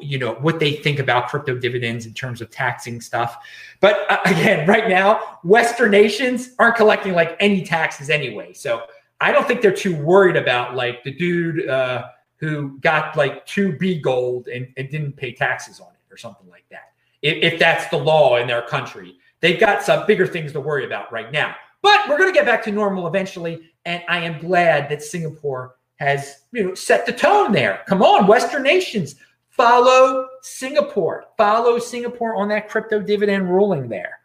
you 0.02 0.18
know 0.18 0.34
what 0.36 0.60
they 0.60 0.74
think 0.74 1.00
about 1.00 1.28
crypto 1.28 1.58
dividends 1.58 2.06
in 2.06 2.14
terms 2.14 2.42
of 2.42 2.50
taxing 2.50 3.02
stuff. 3.02 3.38
But 3.80 4.10
uh, 4.10 4.18
again 4.26 4.68
right 4.68 4.88
now 4.88 5.40
western 5.44 5.92
nations 5.92 6.52
aren't 6.60 6.76
collecting 6.76 7.14
like 7.14 7.36
any 7.40 7.64
taxes 7.64 8.10
anyway. 8.10 8.54
So 8.54 8.84
i 9.22 9.32
don't 9.32 9.48
think 9.48 9.62
they're 9.62 9.72
too 9.72 9.96
worried 9.96 10.36
about 10.36 10.76
like 10.76 11.04
the 11.04 11.12
dude 11.12 11.68
uh, 11.70 12.06
who 12.38 12.78
got 12.80 13.16
like 13.16 13.46
2b 13.46 14.02
gold 14.02 14.48
and, 14.48 14.68
and, 14.76 14.90
didn't 14.90 15.14
pay 15.14 15.32
taxes 15.34 15.80
on 15.80 15.88
it 15.88 16.14
or 16.14 16.18
something 16.18 16.50
like 16.50 16.66
that. 16.70 16.92
If, 17.22 17.54
if 17.54 17.60
that's 17.60 17.88
the 17.88 17.98
law 17.98 18.38
in 18.38 18.48
their 18.48 18.64
country 18.64 19.16
they've 19.40 19.60
got 19.60 19.84
some 19.84 20.06
bigger 20.08 20.26
things 20.26 20.54
to 20.54 20.62
worry 20.62 20.86
about 20.86 21.12
right 21.12 21.32
now. 21.32 21.56
But 21.82 22.08
we're 22.08 22.18
going 22.18 22.34
to 22.34 22.38
get 22.38 22.46
back 22.46 22.64
to 22.64 22.72
normal 22.72 23.08
eventually 23.08 23.70
and 23.86 24.02
i 24.08 24.20
am 24.20 24.40
glad 24.40 24.90
that 24.90 25.04
singapore 25.04 25.76
has 25.98 26.44
you 26.52 26.64
know 26.64 26.74
set 26.74 27.06
the 27.06 27.14
tone 27.14 27.52
there. 27.52 27.82
Come 27.88 28.02
on 28.02 28.28
western 28.28 28.64
nations 28.64 29.16
Follow 29.54 30.30
Singapore. 30.42 31.26
Follow 31.38 31.78
Singapore 31.78 32.36
on 32.36 32.48
that 32.50 32.70
crypto 32.70 33.00
dividend 33.00 33.52
ruling 33.52 33.88
there. 33.88 34.18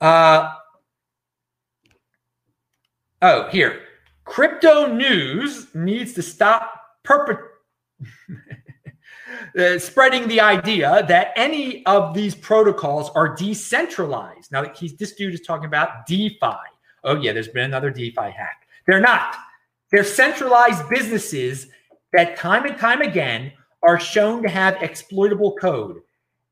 Uh, 0.00 0.54
oh, 3.20 3.48
here. 3.50 3.82
Crypto 4.24 4.86
news 4.86 5.74
needs 5.74 6.14
to 6.14 6.22
stop 6.22 6.80
perpet- 7.04 7.38
uh, 9.58 9.78
spreading 9.78 10.26
the 10.26 10.40
idea 10.40 11.04
that 11.06 11.32
any 11.36 11.84
of 11.84 12.14
these 12.14 12.34
protocols 12.34 13.10
are 13.10 13.36
decentralized. 13.36 14.52
Now, 14.52 14.64
he's, 14.74 14.96
this 14.96 15.12
dude 15.12 15.34
is 15.34 15.42
talking 15.42 15.66
about 15.66 16.06
DeFi. 16.06 16.56
Oh, 17.04 17.16
yeah, 17.20 17.34
there's 17.34 17.48
been 17.48 17.64
another 17.64 17.90
DeFi 17.90 18.30
hack. 18.30 18.66
They're 18.86 19.00
not. 19.00 19.36
They're 19.92 20.02
centralized 20.02 20.88
businesses 20.88 21.66
that 22.14 22.38
time 22.38 22.64
and 22.64 22.78
time 22.78 23.02
again 23.02 23.52
are 23.82 24.00
shown 24.00 24.42
to 24.42 24.48
have 24.48 24.82
exploitable 24.82 25.54
code. 25.56 26.00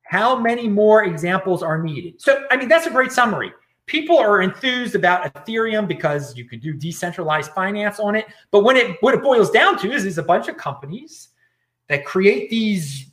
How 0.02 0.38
many 0.38 0.68
more 0.68 1.04
examples 1.04 1.62
are 1.62 1.82
needed? 1.82 2.20
So, 2.20 2.44
I 2.50 2.56
mean, 2.56 2.68
that's 2.68 2.86
a 2.86 2.90
great 2.90 3.10
summary. 3.10 3.52
People 3.86 4.18
are 4.18 4.42
enthused 4.42 4.94
about 4.94 5.34
Ethereum 5.34 5.86
because 5.86 6.36
you 6.36 6.46
can 6.46 6.58
do 6.58 6.72
decentralized 6.72 7.52
finance 7.52 7.98
on 8.00 8.14
it. 8.14 8.26
But 8.50 8.64
when 8.64 8.76
it 8.76 8.96
what 9.00 9.14
it 9.14 9.22
boils 9.22 9.50
down 9.50 9.78
to 9.78 9.92
is, 9.92 10.04
is 10.04 10.18
a 10.18 10.22
bunch 10.22 10.48
of 10.48 10.56
companies 10.56 11.28
that 11.88 12.04
create 12.04 12.48
these 12.50 13.10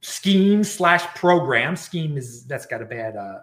schemes 0.00 0.70
slash 0.70 1.02
programs. 1.16 1.80
Scheme 1.80 2.16
is 2.16 2.44
that's 2.44 2.66
got 2.66 2.82
a 2.82 2.84
bad 2.84 3.16
uh, 3.16 3.40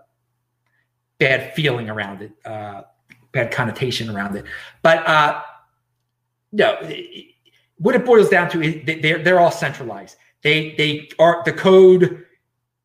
bad 1.17 1.53
feeling 1.53 1.89
around 1.89 2.21
it, 2.21 2.31
uh, 2.45 2.83
bad 3.31 3.51
connotation 3.51 4.09
around 4.09 4.35
it. 4.35 4.45
But 4.81 5.05
uh, 5.07 5.41
no, 6.51 6.77
what 7.79 7.95
it 7.95 8.05
boils 8.05 8.29
down 8.29 8.49
to 8.51 8.61
is 8.61 9.01
they're 9.01 9.23
they're 9.23 9.39
all 9.39 9.51
centralized. 9.51 10.17
They 10.43 10.75
they 10.77 11.09
are 11.17 11.41
the 11.43 11.53
code. 11.53 12.25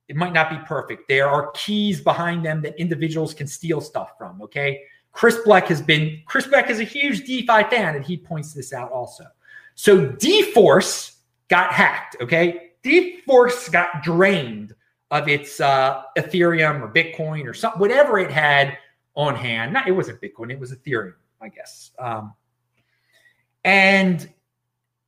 It 0.09 0.17
might 0.17 0.33
not 0.33 0.51
be 0.51 0.57
perfect. 0.67 1.09
There 1.09 1.29
are 1.29 1.51
keys 1.53 2.01
behind 2.01 2.45
them 2.45 2.63
that 2.63 2.79
individuals 2.79 3.35
can 3.35 3.47
steal 3.47 3.81
stuff 3.81 4.13
from. 4.19 4.41
Okay, 4.43 4.83
Chris 5.13 5.39
Black 5.45 5.67
has 5.69 5.83
been 5.83 6.23
Chris 6.27 6.47
Black 6.47 6.71
is 6.71 6.81
a 6.81 6.85
huge 6.85 7.25
DeFi 7.25 7.65
fan, 7.65 7.97
and 7.97 8.05
he 8.05 8.17
points 8.17 8.53
this 8.53 8.73
out 8.73 8.91
also. 8.91 9.25
So 9.75 10.09
dForce 10.09 11.17
got 11.49 11.73
hacked. 11.73 12.17
Okay, 12.21 12.73
dForce 12.83 13.71
got 13.71 14.03
drained 14.03 14.75
of 15.11 15.29
its 15.29 15.61
uh, 15.61 16.03
Ethereum 16.17 16.81
or 16.81 16.93
Bitcoin 16.93 17.47
or 17.47 17.55
something, 17.55 17.81
whatever 17.81 18.19
it 18.19 18.31
had 18.31 18.77
on 19.15 19.35
hand. 19.35 19.73
Not 19.73 19.89
it 19.89 19.93
wasn't 19.93 20.21
Bitcoin, 20.21 20.51
it 20.51 20.59
was 20.59 20.73
Ethereum, 20.73 21.15
I 21.41 21.49
guess. 21.49 21.93
Um, 21.99 22.35
and 23.65 24.29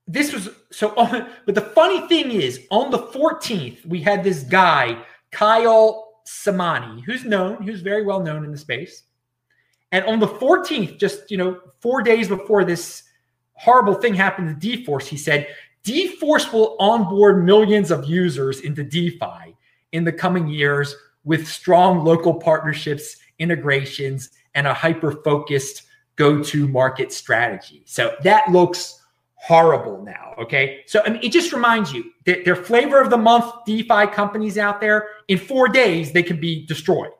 this 0.06 0.32
was 0.32 0.48
so 0.70 0.88
on, 0.96 1.28
but 1.44 1.54
the 1.54 1.60
funny 1.60 2.06
thing 2.08 2.30
is 2.30 2.66
on 2.70 2.90
the 2.90 2.98
14th 2.98 3.84
we 3.86 4.00
had 4.00 4.22
this 4.22 4.42
guy 4.42 5.02
kyle 5.30 6.14
samani 6.26 7.02
who's 7.04 7.24
known 7.24 7.62
who's 7.62 7.80
very 7.80 8.04
well 8.04 8.20
known 8.20 8.44
in 8.44 8.50
the 8.50 8.58
space. 8.58 9.04
And 9.92 10.04
on 10.06 10.18
the 10.18 10.28
14th 10.28 10.98
just 10.98 11.30
you 11.30 11.36
know 11.36 11.60
four 11.80 12.02
days 12.02 12.28
before 12.28 12.64
this 12.64 13.02
horrible 13.54 13.94
thing 13.94 14.14
happened 14.14 14.60
to 14.60 14.68
dForce 14.68 15.06
he 15.06 15.16
said 15.16 15.48
dForce 15.84 16.52
will 16.52 16.76
onboard 16.78 17.44
millions 17.44 17.90
of 17.90 18.04
users 18.04 18.60
into 18.60 18.84
defi 18.84 19.56
in 19.92 20.04
the 20.04 20.12
coming 20.12 20.46
years 20.48 20.94
with 21.24 21.48
strong 21.48 22.04
local 22.04 22.34
partnerships 22.34 23.16
integrations 23.38 24.30
and 24.54 24.66
a 24.66 24.74
hyper 24.74 25.12
focused 25.22 25.82
go 26.16 26.42
to 26.42 26.66
market 26.66 27.12
strategy. 27.12 27.82
So 27.84 28.14
that 28.22 28.50
looks 28.50 29.02
horrible 29.46 30.02
now. 30.02 30.34
Okay. 30.38 30.82
So 30.86 31.02
I 31.06 31.10
mean, 31.10 31.22
it 31.22 31.30
just 31.30 31.52
reminds 31.52 31.92
you 31.92 32.12
that 32.24 32.44
their 32.44 32.56
flavor 32.56 33.00
of 33.00 33.10
the 33.10 33.16
month 33.16 33.46
DeFi 33.64 34.08
companies 34.08 34.58
out 34.58 34.80
there, 34.80 35.08
in 35.28 35.38
four 35.38 35.68
days, 35.68 36.12
they 36.12 36.22
can 36.22 36.40
be 36.40 36.66
destroyed. 36.66 37.12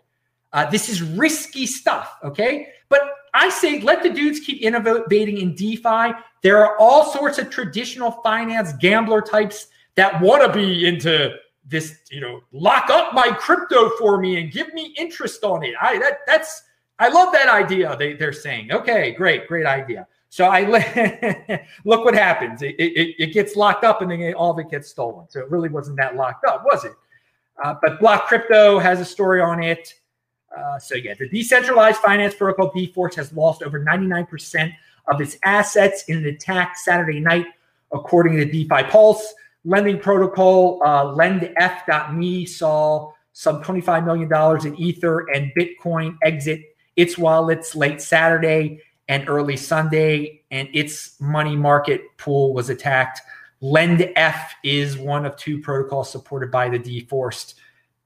Uh, 0.52 0.68
this 0.68 0.88
is 0.88 1.02
risky 1.02 1.66
stuff. 1.66 2.18
Okay. 2.25 2.68
But 2.88 3.02
I 3.33 3.49
say 3.49 3.80
let 3.80 4.02
the 4.02 4.11
dudes 4.11 4.40
keep 4.40 4.61
innovating 4.61 5.38
in 5.38 5.54
DeFi. 5.54 6.14
There 6.42 6.64
are 6.64 6.76
all 6.78 7.12
sorts 7.12 7.38
of 7.38 7.49
traditional 7.49 8.11
finance 8.11 8.73
gambler 8.80 9.21
types 9.21 9.68
that 9.95 10.21
want 10.21 10.42
to 10.42 10.52
be 10.52 10.87
into 10.87 11.33
this, 11.64 11.99
you 12.11 12.21
know, 12.21 12.40
lock 12.52 12.90
up 12.90 13.14
my 13.14 13.28
crypto 13.30 13.90
for 13.99 14.18
me 14.21 14.40
and 14.40 14.50
give 14.50 14.73
me 14.75 14.95
interest 14.99 15.45
on 15.45 15.62
it. 15.62 15.75
I 15.80 15.99
that 15.99 16.18
that's 16.26 16.62
I 16.99 17.09
love 17.09 17.33
that 17.33 17.49
idea. 17.49 17.97
They 17.97 18.14
they're 18.14 18.33
saying, 18.33 18.73
okay, 18.73 19.12
great, 19.12 19.47
great 19.47 19.66
idea. 19.66 20.09
So 20.28 20.45
I 20.47 20.62
look 21.85 22.04
what 22.04 22.14
happens. 22.14 22.62
It, 22.62 22.75
it, 22.78 23.14
it, 23.18 23.33
gets 23.33 23.56
locked 23.56 23.85
up 23.85 24.02
and 24.02 24.11
then 24.11 24.35
all 24.35 24.50
of 24.50 24.59
it 24.59 24.71
gets 24.71 24.88
stolen. 24.88 25.26
So 25.28 25.40
it 25.40 25.50
really 25.50 25.68
wasn't 25.68 25.97
that 25.99 26.16
locked 26.16 26.45
up, 26.45 26.64
was 26.64 26.85
it? 26.85 26.92
Uh, 27.62 27.75
but 27.80 28.00
Block 28.00 28.26
Crypto 28.26 28.78
has 28.78 29.00
a 29.00 29.04
story 29.04 29.40
on 29.40 29.62
it. 29.62 29.95
Uh, 30.56 30.78
so 30.78 30.95
yeah, 30.95 31.14
the 31.18 31.28
decentralized 31.28 31.99
finance 31.99 32.35
protocol 32.35 32.71
dForce 32.73 33.14
has 33.14 33.33
lost 33.33 33.62
over 33.62 33.85
99% 33.85 34.73
of 35.09 35.21
its 35.21 35.37
assets 35.45 36.04
in 36.09 36.18
an 36.18 36.26
attack 36.26 36.76
Saturday 36.76 37.21
night, 37.21 37.47
according 37.92 38.37
to 38.37 38.45
DeFi 38.45 38.85
Pulse. 38.85 39.35
Lending 39.64 39.99
protocol 39.99 40.80
uh, 40.85 41.06
LendF.me 41.06 42.47
saw 42.47 43.12
some 43.33 43.62
$25 43.62 44.04
million 44.06 44.66
in 44.66 44.80
Ether 44.80 45.26
and 45.30 45.52
Bitcoin 45.59 46.16
exit 46.23 46.61
its 46.95 47.18
wallets 47.18 47.75
late 47.75 48.00
Saturday 48.00 48.80
and 49.08 49.28
early 49.28 49.56
Sunday, 49.56 50.42
and 50.50 50.68
its 50.72 51.20
money 51.20 51.56
market 51.56 52.02
pool 52.18 52.52
was 52.52 52.70
attacked. 52.70 53.20
LendF 53.62 54.36
is 54.64 54.98
one 54.98 55.25
of 55.25 55.36
two 55.36 55.60
protocols 55.60 56.10
supported 56.10 56.50
by 56.50 56.68
the 56.68 56.78
dForce, 56.78 57.54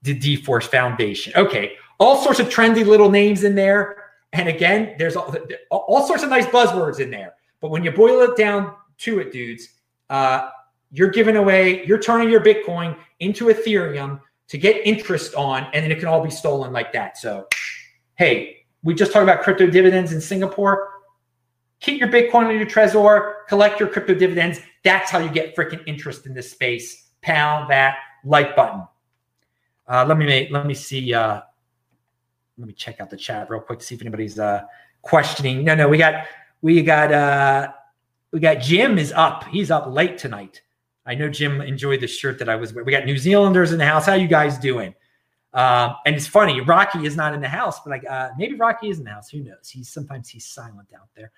the 0.02 0.36
Foundation. 0.36 1.32
Okay, 1.36 1.72
all 1.98 2.22
sorts 2.22 2.40
of 2.40 2.48
trendy 2.48 2.84
little 2.84 3.10
names 3.10 3.44
in 3.44 3.54
there, 3.54 4.10
and 4.32 4.48
again, 4.48 4.94
there's 4.98 5.16
all, 5.16 5.34
all 5.70 6.06
sorts 6.06 6.22
of 6.22 6.28
nice 6.28 6.46
buzzwords 6.46 7.00
in 7.00 7.10
there. 7.10 7.34
But 7.60 7.70
when 7.70 7.82
you 7.84 7.90
boil 7.90 8.20
it 8.22 8.36
down 8.36 8.74
to 8.98 9.18
it, 9.18 9.32
dudes, 9.32 9.68
uh, 10.08 10.50
you're 10.92 11.10
giving 11.10 11.36
away, 11.36 11.84
you're 11.86 11.98
turning 11.98 12.30
your 12.30 12.42
Bitcoin 12.42 12.96
into 13.20 13.46
Ethereum 13.46 14.20
to 14.48 14.58
get 14.58 14.84
interest 14.86 15.34
on, 15.34 15.64
and 15.72 15.84
then 15.84 15.92
it 15.92 15.98
can 15.98 16.08
all 16.08 16.22
be 16.22 16.30
stolen 16.30 16.72
like 16.72 16.92
that. 16.92 17.16
So, 17.18 17.46
hey, 18.16 18.59
we 18.82 18.94
just 18.94 19.12
talked 19.12 19.22
about 19.22 19.42
crypto 19.42 19.66
dividends 19.66 20.12
in 20.12 20.20
Singapore. 20.20 20.88
Keep 21.80 22.00
your 22.00 22.08
Bitcoin 22.08 22.50
in 22.50 22.58
your 22.58 22.66
Trezor, 22.66 23.46
collect 23.48 23.80
your 23.80 23.88
crypto 23.88 24.14
dividends. 24.14 24.60
That's 24.84 25.10
how 25.10 25.18
you 25.18 25.30
get 25.30 25.56
freaking 25.56 25.82
interest 25.86 26.26
in 26.26 26.34
this 26.34 26.50
space. 26.50 27.08
Pound 27.22 27.70
that 27.70 27.96
like 28.24 28.54
button. 28.56 28.86
Uh, 29.88 30.04
let 30.06 30.16
me 30.16 30.48
let 30.50 30.66
me 30.66 30.74
see. 30.74 31.12
Uh, 31.12 31.40
let 32.58 32.68
me 32.68 32.74
check 32.74 33.00
out 33.00 33.10
the 33.10 33.16
chat 33.16 33.50
real 33.50 33.60
quick 33.60 33.78
to 33.78 33.84
see 33.84 33.94
if 33.94 34.00
anybody's 34.00 34.38
uh, 34.38 34.62
questioning. 35.02 35.64
No, 35.64 35.74
no, 35.74 35.88
we 35.88 35.98
got 35.98 36.26
we 36.62 36.82
got 36.82 37.12
uh, 37.12 37.72
we 38.32 38.40
got 38.40 38.60
Jim 38.60 38.98
is 38.98 39.12
up. 39.12 39.44
He's 39.44 39.70
up 39.70 39.86
late 39.86 40.18
tonight. 40.18 40.62
I 41.06 41.14
know 41.14 41.28
Jim 41.28 41.60
enjoyed 41.60 42.00
the 42.00 42.06
shirt 42.06 42.38
that 42.38 42.48
I 42.48 42.56
was 42.56 42.72
wearing. 42.72 42.86
We 42.86 42.92
got 42.92 43.06
New 43.06 43.18
Zealanders 43.18 43.72
in 43.72 43.78
the 43.78 43.86
house. 43.86 44.06
How 44.06 44.14
you 44.14 44.28
guys 44.28 44.58
doing? 44.58 44.94
Um, 45.52 45.96
and 46.06 46.14
it's 46.14 46.26
funny, 46.26 46.60
Rocky 46.60 47.06
is 47.06 47.16
not 47.16 47.34
in 47.34 47.40
the 47.40 47.48
house, 47.48 47.80
but 47.80 47.90
like 47.90 48.08
uh, 48.08 48.30
maybe 48.38 48.54
Rocky 48.54 48.88
is 48.88 48.98
in 48.98 49.04
the 49.04 49.10
house. 49.10 49.28
Who 49.30 49.42
knows? 49.42 49.68
He's 49.68 49.88
sometimes 49.88 50.28
he's 50.28 50.46
silent 50.46 50.88
out 50.94 51.08
there. 51.16 51.32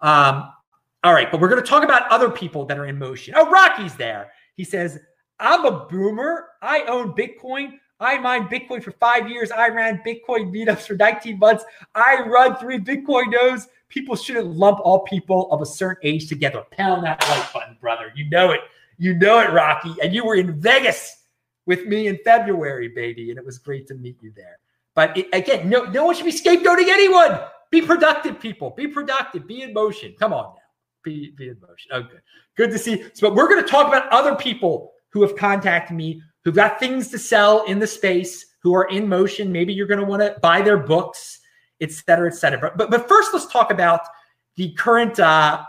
Um, 0.00 0.52
all 1.04 1.12
right, 1.12 1.30
but 1.30 1.40
we're 1.40 1.48
going 1.48 1.62
to 1.62 1.68
talk 1.68 1.84
about 1.84 2.10
other 2.10 2.30
people 2.30 2.64
that 2.66 2.78
are 2.78 2.86
in 2.86 2.98
motion. 2.98 3.34
Oh, 3.36 3.50
Rocky's 3.50 3.94
there. 3.94 4.32
He 4.56 4.64
says, 4.64 4.98
"I'm 5.38 5.64
a 5.66 5.86
boomer. 5.86 6.46
I 6.62 6.82
own 6.84 7.12
Bitcoin. 7.12 7.74
I 8.00 8.18
mined 8.18 8.46
Bitcoin 8.46 8.82
for 8.82 8.92
five 8.92 9.28
years. 9.28 9.50
I 9.50 9.68
ran 9.68 10.02
Bitcoin 10.06 10.52
meetups 10.52 10.86
for 10.86 10.94
19 10.94 11.38
months. 11.38 11.64
I 11.94 12.22
run 12.26 12.56
three 12.56 12.78
Bitcoin 12.78 13.32
nodes. 13.32 13.68
People 13.88 14.14
shouldn't 14.14 14.46
lump 14.46 14.78
all 14.80 15.00
people 15.00 15.50
of 15.50 15.60
a 15.62 15.66
certain 15.66 16.06
age 16.06 16.28
together. 16.28 16.62
Pound 16.70 17.04
that 17.04 17.24
like 17.28 17.52
button, 17.52 17.76
brother. 17.80 18.12
You 18.14 18.28
know 18.30 18.52
it. 18.52 18.60
You 18.98 19.14
know 19.14 19.40
it, 19.40 19.50
Rocky. 19.50 19.94
And 20.02 20.14
you 20.14 20.24
were 20.24 20.36
in 20.36 20.60
Vegas 20.60 21.17
with 21.68 21.86
me 21.86 22.08
in 22.08 22.18
February, 22.24 22.88
baby. 22.88 23.30
And 23.30 23.38
it 23.38 23.44
was 23.44 23.58
great 23.58 23.86
to 23.88 23.94
meet 23.94 24.16
you 24.20 24.32
there. 24.34 24.58
But 24.96 25.16
it, 25.16 25.28
again, 25.32 25.68
no, 25.68 25.84
no 25.84 26.06
one 26.06 26.16
should 26.16 26.24
be 26.24 26.32
scapegoating 26.32 26.88
anyone. 26.88 27.38
Be 27.70 27.82
productive, 27.82 28.40
people. 28.40 28.70
Be 28.70 28.88
productive. 28.88 29.46
Be 29.46 29.62
in 29.62 29.72
motion. 29.72 30.14
Come 30.18 30.32
on 30.32 30.46
now. 30.46 30.62
Be, 31.04 31.30
be 31.36 31.50
in 31.50 31.60
motion. 31.60 31.92
Okay. 31.92 32.08
Oh, 32.16 32.20
good 32.56 32.70
to 32.72 32.78
see. 32.78 33.04
So, 33.12 33.28
but 33.28 33.36
we're 33.36 33.48
going 33.48 33.62
to 33.62 33.68
talk 33.68 33.86
about 33.86 34.08
other 34.08 34.34
people 34.34 34.94
who 35.10 35.20
have 35.22 35.36
contacted 35.36 35.96
me, 35.96 36.22
who've 36.42 36.54
got 36.54 36.80
things 36.80 37.08
to 37.08 37.18
sell 37.18 37.64
in 37.66 37.78
the 37.78 37.86
space, 37.86 38.46
who 38.62 38.74
are 38.74 38.88
in 38.88 39.06
motion. 39.06 39.52
Maybe 39.52 39.72
you're 39.74 39.86
going 39.86 40.00
to 40.00 40.06
want 40.06 40.22
to 40.22 40.36
buy 40.40 40.62
their 40.62 40.78
books, 40.78 41.40
et 41.80 41.92
cetera, 41.92 42.28
et 42.28 42.34
cetera. 42.34 42.58
But, 42.58 42.76
but, 42.78 42.90
but 42.90 43.08
first, 43.08 43.32
let's 43.34 43.46
talk 43.46 43.70
about 43.70 44.00
the 44.56 44.72
current 44.72 45.20
uh, 45.20 45.64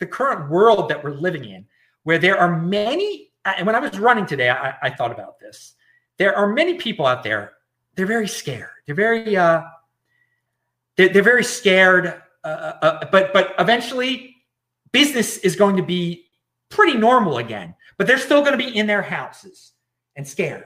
the 0.00 0.06
current 0.06 0.50
world 0.50 0.90
that 0.90 1.02
we're 1.02 1.14
living 1.14 1.46
in, 1.46 1.64
where 2.02 2.18
there 2.18 2.38
are 2.38 2.60
many. 2.60 3.30
And 3.44 3.66
when 3.66 3.74
I 3.74 3.78
was 3.78 3.98
running 3.98 4.26
today, 4.26 4.50
I, 4.50 4.74
I 4.82 4.90
thought 4.90 5.12
about 5.12 5.38
this. 5.38 5.74
There 6.18 6.34
are 6.36 6.48
many 6.48 6.74
people 6.74 7.06
out 7.06 7.22
there. 7.22 7.52
They're 7.94 8.06
very 8.06 8.28
scared. 8.28 8.70
They're 8.86 8.94
very 8.94 9.36
uh, 9.36 9.62
they're, 10.96 11.10
they're 11.10 11.22
very 11.22 11.44
scared. 11.44 12.22
Uh, 12.42 12.46
uh, 12.46 12.78
uh 12.82 13.04
but 13.10 13.32
but 13.32 13.54
eventually, 13.58 14.36
business 14.92 15.38
is 15.38 15.56
going 15.56 15.76
to 15.76 15.82
be 15.82 16.26
pretty 16.70 16.96
normal 16.98 17.38
again 17.38 17.74
but 17.96 18.06
they're 18.06 18.18
still 18.18 18.40
going 18.40 18.58
to 18.58 18.58
be 18.58 18.76
in 18.76 18.86
their 18.86 19.02
houses 19.02 19.72
and 20.16 20.26
scared. 20.26 20.64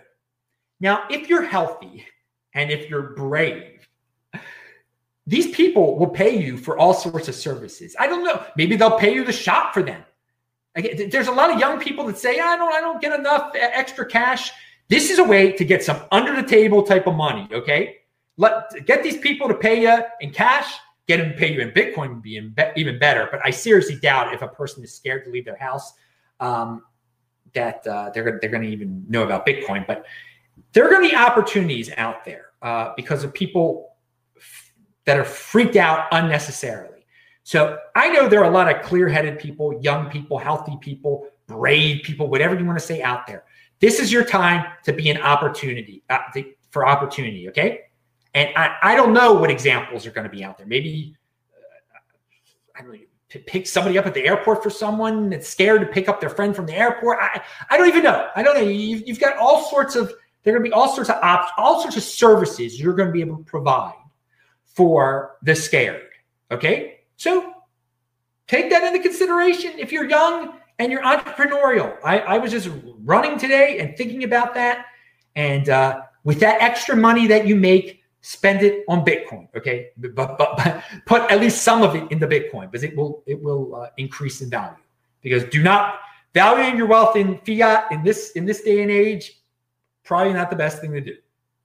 Now, 0.80 1.04
if 1.10 1.28
you're 1.28 1.44
healthy 1.44 2.06
and 2.54 2.70
if 2.70 2.88
you're 2.88 3.14
brave, 3.14 3.88
these 5.26 5.54
people 5.54 5.98
will 5.98 6.08
pay 6.08 6.38
you 6.38 6.56
for 6.56 6.78
all 6.78 6.94
sorts 6.94 7.28
of 7.28 7.34
services. 7.34 7.94
I 7.98 8.06
don't 8.06 8.24
know. 8.24 8.44
Maybe 8.56 8.76
they'll 8.76 8.98
pay 8.98 9.12
you 9.12 9.24
to 9.24 9.32
shop 9.32 9.74
for 9.74 9.82
them. 9.82 10.02
There's 10.74 11.28
a 11.28 11.32
lot 11.32 11.50
of 11.50 11.58
young 11.58 11.80
people 11.80 12.06
that 12.06 12.18
say, 12.18 12.38
I 12.38 12.56
don't, 12.56 12.72
I 12.72 12.80
don't 12.80 13.00
get 13.00 13.18
enough 13.18 13.52
extra 13.54 14.06
cash. 14.06 14.52
This 14.88 15.10
is 15.10 15.18
a 15.18 15.24
way 15.24 15.52
to 15.52 15.64
get 15.64 15.82
some 15.82 16.00
under 16.12 16.34
the 16.40 16.46
table 16.46 16.82
type 16.82 17.06
of 17.06 17.14
money. 17.14 17.48
Okay. 17.52 17.96
Let 18.36 18.86
get 18.86 19.02
these 19.02 19.18
people 19.18 19.48
to 19.48 19.54
pay 19.54 19.82
you 19.82 20.04
in 20.20 20.30
cash, 20.30 20.72
get 21.08 21.16
them 21.16 21.30
to 21.30 21.36
pay 21.36 21.52
you 21.52 21.60
in 21.60 21.70
Bitcoin 21.72 22.10
would 22.10 22.22
be 22.22 22.40
even 22.76 22.98
better. 22.98 23.28
But 23.30 23.40
I 23.44 23.50
seriously 23.50 23.96
doubt 23.96 24.32
if 24.32 24.42
a 24.42 24.48
person 24.48 24.84
is 24.84 24.94
scared 24.94 25.24
to 25.24 25.30
leave 25.30 25.44
their 25.44 25.56
house 25.56 25.94
um, 26.38 26.84
that 27.54 27.84
uh, 27.86 28.10
they're 28.10 28.38
they're 28.40 28.50
going 28.50 28.62
to 28.62 28.68
even 28.68 29.04
know 29.08 29.24
about 29.24 29.44
Bitcoin. 29.44 29.86
But 29.86 30.04
there 30.72 30.86
are 30.86 30.90
going 30.90 31.02
to 31.02 31.08
be 31.08 31.16
opportunities 31.16 31.90
out 31.96 32.24
there 32.24 32.46
uh, 32.62 32.92
because 32.96 33.24
of 33.24 33.34
people 33.34 33.96
f- 34.36 34.72
that 35.04 35.18
are 35.18 35.24
freaked 35.24 35.76
out 35.76 36.06
unnecessarily. 36.12 36.97
So 37.48 37.78
I 37.94 38.10
know 38.10 38.28
there 38.28 38.40
are 38.40 38.50
a 38.50 38.52
lot 38.52 38.70
of 38.70 38.82
clear-headed 38.82 39.38
people, 39.38 39.80
young 39.80 40.10
people, 40.10 40.36
healthy 40.36 40.76
people, 40.82 41.28
brave 41.46 42.02
people, 42.02 42.28
whatever 42.28 42.54
you 42.54 42.62
want 42.66 42.78
to 42.78 42.84
say 42.84 43.00
out 43.00 43.26
there. 43.26 43.44
This 43.80 44.00
is 44.00 44.12
your 44.12 44.22
time 44.22 44.66
to 44.84 44.92
be 44.92 45.08
an 45.08 45.16
opportunity 45.22 46.02
uh, 46.10 46.18
to, 46.34 46.44
for 46.68 46.86
opportunity. 46.86 47.48
Okay, 47.48 47.84
and 48.34 48.50
I, 48.54 48.76
I 48.82 48.96
don't 48.96 49.14
know 49.14 49.32
what 49.32 49.50
examples 49.50 50.04
are 50.04 50.10
going 50.10 50.28
to 50.28 50.30
be 50.30 50.44
out 50.44 50.58
there. 50.58 50.66
Maybe 50.66 51.16
uh, 51.54 51.98
I 52.78 52.82
don't 52.82 52.92
know 52.92 52.98
pick 53.46 53.66
somebody 53.66 53.96
up 53.96 54.04
at 54.04 54.12
the 54.12 54.26
airport 54.26 54.62
for 54.62 54.68
someone 54.68 55.30
that's 55.30 55.48
scared 55.48 55.80
to 55.80 55.86
pick 55.86 56.06
up 56.06 56.20
their 56.20 56.28
friend 56.28 56.54
from 56.54 56.66
the 56.66 56.74
airport. 56.74 57.16
I, 57.18 57.40
I 57.70 57.78
don't 57.78 57.88
even 57.88 58.02
know. 58.02 58.28
I 58.36 58.42
don't 58.42 58.56
know. 58.56 58.62
You've, 58.62 59.08
you've 59.08 59.20
got 59.20 59.38
all 59.38 59.64
sorts 59.70 59.96
of, 59.96 60.12
there 60.42 60.54
are 60.54 60.58
going 60.58 60.70
to 60.70 60.74
be 60.74 60.74
all 60.74 60.94
sorts 60.94 61.08
of 61.08 61.16
options, 61.22 61.52
all 61.56 61.80
sorts 61.80 61.96
of 61.96 62.02
services 62.02 62.78
you're 62.78 62.94
going 62.94 63.08
to 63.08 63.12
be 63.12 63.22
able 63.22 63.38
to 63.38 63.44
provide 63.44 63.94
for 64.64 65.36
the 65.42 65.54
scared. 65.54 66.08
Okay. 66.50 66.97
So 67.18 67.52
take 68.46 68.70
that 68.70 68.82
into 68.84 69.00
consideration 69.00 69.78
if 69.78 69.92
you're 69.92 70.08
young 70.08 70.54
and 70.78 70.90
you're 70.90 71.02
entrepreneurial. 71.02 71.98
I, 72.02 72.20
I 72.20 72.38
was 72.38 72.50
just 72.50 72.70
running 73.04 73.38
today 73.38 73.80
and 73.80 73.96
thinking 73.96 74.24
about 74.24 74.54
that. 74.54 74.86
And 75.36 75.68
uh, 75.68 76.02
with 76.24 76.40
that 76.40 76.62
extra 76.62 76.96
money 76.96 77.26
that 77.26 77.46
you 77.46 77.56
make, 77.56 78.02
spend 78.20 78.62
it 78.62 78.84
on 78.88 79.04
Bitcoin. 79.04 79.48
Okay, 79.56 79.88
but, 79.96 80.38
but, 80.38 80.38
but 80.38 80.82
put 81.06 81.30
at 81.30 81.40
least 81.40 81.62
some 81.62 81.82
of 81.82 81.96
it 81.96 82.10
in 82.10 82.18
the 82.18 82.26
Bitcoin 82.26 82.70
because 82.70 82.84
it 82.84 82.96
will 82.96 83.22
it 83.26 83.40
will 83.42 83.74
uh, 83.74 83.88
increase 83.96 84.40
in 84.40 84.48
value. 84.48 84.76
Because 85.20 85.44
do 85.44 85.62
not 85.62 86.00
valuing 86.34 86.76
your 86.76 86.86
wealth 86.86 87.16
in 87.16 87.38
fiat 87.38 87.90
in 87.90 88.04
this 88.04 88.30
in 88.32 88.44
this 88.44 88.62
day 88.62 88.82
and 88.82 88.90
age 88.90 89.40
probably 90.04 90.32
not 90.32 90.50
the 90.50 90.56
best 90.56 90.80
thing 90.80 90.92
to 90.92 91.00
do. 91.00 91.16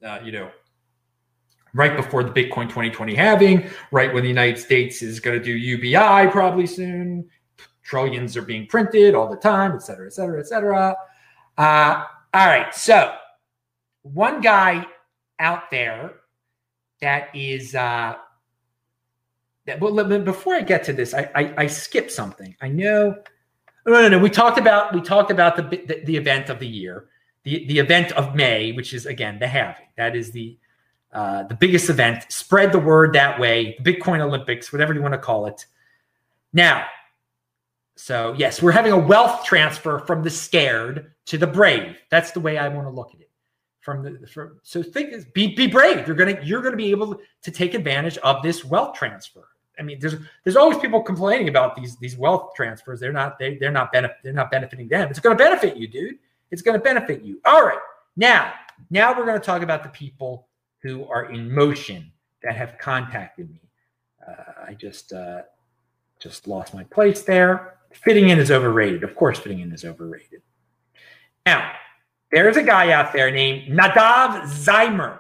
Uh, 0.03 0.19
you 0.23 0.31
know, 0.31 0.49
right 1.73 1.95
before 1.95 2.23
the 2.23 2.31
Bitcoin 2.31 2.65
2020 2.65 3.15
halving, 3.15 3.69
right 3.91 4.13
when 4.13 4.23
the 4.23 4.29
United 4.29 4.59
States 4.59 5.01
is 5.01 5.19
going 5.19 5.37
to 5.37 5.43
do 5.43 5.51
UBI 5.51 6.29
probably 6.31 6.67
soon. 6.67 7.27
Trillions 7.83 8.37
are 8.37 8.41
being 8.43 8.67
printed 8.67 9.15
all 9.15 9.29
the 9.29 9.37
time, 9.37 9.73
et 9.73 9.81
cetera, 9.81 10.07
et 10.07 10.13
cetera, 10.13 10.39
et 10.39 10.47
cetera. 10.47 10.95
Uh, 11.57 12.05
all 12.33 12.47
right, 12.47 12.73
so 12.73 13.13
one 14.03 14.41
guy 14.41 14.85
out 15.39 15.69
there 15.71 16.11
that 17.01 17.35
is 17.35 17.75
uh 17.75 18.15
that 19.65 19.79
before 19.79 20.55
I 20.55 20.61
get 20.61 20.83
to 20.85 20.93
this, 20.93 21.13
I 21.13 21.29
I, 21.35 21.53
I 21.57 21.67
skipped 21.67 22.11
something. 22.11 22.55
I 22.61 22.69
know 22.69 23.15
no, 23.85 24.01
no, 24.01 24.09
no. 24.09 24.19
We 24.19 24.29
talked 24.29 24.57
about 24.57 24.93
we 24.93 25.01
talked 25.01 25.31
about 25.31 25.55
the, 25.57 25.63
the, 25.63 26.03
the 26.05 26.15
event 26.15 26.49
of 26.49 26.59
the 26.59 26.67
year, 26.67 27.09
the 27.43 27.65
the 27.67 27.79
event 27.79 28.11
of 28.13 28.35
May, 28.35 28.71
which 28.71 28.93
is 28.93 29.05
again 29.05 29.39
the 29.39 29.47
halving. 29.47 29.87
That 29.97 30.15
is 30.15 30.31
the 30.31 30.57
uh, 31.13 31.43
the 31.43 31.55
biggest 31.55 31.89
event. 31.89 32.25
Spread 32.29 32.71
the 32.71 32.79
word 32.79 33.13
that 33.13 33.39
way. 33.39 33.77
Bitcoin 33.81 34.19
Olympics, 34.19 34.71
whatever 34.71 34.93
you 34.93 35.01
want 35.01 35.13
to 35.13 35.19
call 35.19 35.45
it. 35.45 35.65
Now, 36.51 36.85
so 37.95 38.33
yes, 38.37 38.61
we're 38.61 38.71
having 38.71 38.91
a 38.91 38.97
wealth 38.97 39.45
transfer 39.45 39.99
from 39.99 40.23
the 40.23 40.29
scared 40.29 41.13
to 41.27 41.37
the 41.37 41.47
brave. 41.47 41.97
That's 42.09 42.31
the 42.31 42.39
way 42.39 42.57
I 42.57 42.67
want 42.67 42.87
to 42.87 42.91
look 42.91 43.13
at 43.13 43.21
it 43.21 43.29
from 43.83 44.01
the 44.01 44.27
from 44.27 44.57
so 44.63 44.81
think 44.81 45.11
be 45.33 45.53
be 45.53 45.67
brave 45.67 46.07
you're 46.07 46.15
gonna 46.15 46.39
you're 46.41 46.61
gonna 46.61 46.75
be 46.75 46.89
able 46.89 47.19
to 47.41 47.51
take 47.51 47.73
advantage 47.73 48.17
of 48.19 48.41
this 48.41 48.63
wealth 48.63 48.95
transfer 48.95 49.49
i 49.77 49.83
mean 49.83 49.99
there's 49.99 50.15
there's 50.45 50.55
always 50.55 50.77
people 50.77 51.01
complaining 51.01 51.49
about 51.49 51.75
these 51.75 51.97
these 51.97 52.17
wealth 52.17 52.53
transfers 52.55 53.01
they're 53.01 53.11
not 53.11 53.37
they, 53.37 53.57
they're 53.57 53.71
not 53.71 53.91
benefit 53.91 54.15
they're 54.23 54.31
not 54.31 54.49
benefiting 54.49 54.87
them 54.87 55.09
it's 55.09 55.19
gonna 55.19 55.35
benefit 55.35 55.75
you 55.75 55.85
dude 55.85 56.17
it's 56.49 56.61
gonna 56.61 56.79
benefit 56.79 57.23
you 57.23 57.41
all 57.43 57.65
right 57.65 57.79
now 58.15 58.53
now 58.89 59.17
we're 59.17 59.25
gonna 59.25 59.37
talk 59.37 59.61
about 59.61 59.83
the 59.83 59.89
people 59.89 60.47
who 60.83 61.05
are 61.05 61.31
in 61.31 61.51
motion 61.51 62.11
that 62.43 62.55
have 62.55 62.77
contacted 62.77 63.49
me 63.49 63.61
uh, 64.27 64.65
i 64.67 64.73
just 64.73 65.11
uh 65.13 65.41
just 66.19 66.47
lost 66.47 66.73
my 66.73 66.83
place 66.85 67.23
there 67.23 67.77
fitting 67.91 68.29
in 68.29 68.37
is 68.37 68.51
overrated 68.51 69.03
of 69.03 69.15
course 69.15 69.39
fitting 69.39 69.59
in 69.59 69.71
is 69.71 69.83
overrated 69.83 70.41
now 71.45 71.73
there's 72.33 72.57
a 72.57 72.63
guy 72.63 72.91
out 72.91 73.13
there 73.13 73.29
named 73.29 73.77
Nadav 73.77 74.41
Zeimer 74.47 75.19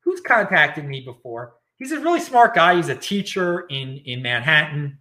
who's 0.00 0.20
contacted 0.20 0.84
me 0.84 1.00
before. 1.00 1.54
He's 1.78 1.92
a 1.92 2.00
really 2.00 2.20
smart 2.20 2.54
guy. 2.54 2.76
He's 2.76 2.90
a 2.90 2.94
teacher 2.94 3.60
in, 3.70 3.96
in 4.04 4.20
Manhattan 4.20 4.98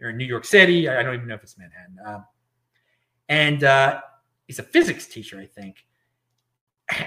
or 0.00 0.10
in 0.10 0.16
New 0.16 0.24
York 0.24 0.44
City. 0.44 0.88
I 0.88 1.02
don't 1.02 1.14
even 1.14 1.26
know 1.26 1.34
if 1.34 1.42
it's 1.42 1.58
Manhattan. 1.58 1.98
Um, 2.06 2.24
and 3.28 3.64
uh, 3.64 4.00
he's 4.46 4.60
a 4.60 4.62
physics 4.62 5.06
teacher, 5.06 5.40
I 5.40 5.46
think. 5.46 5.84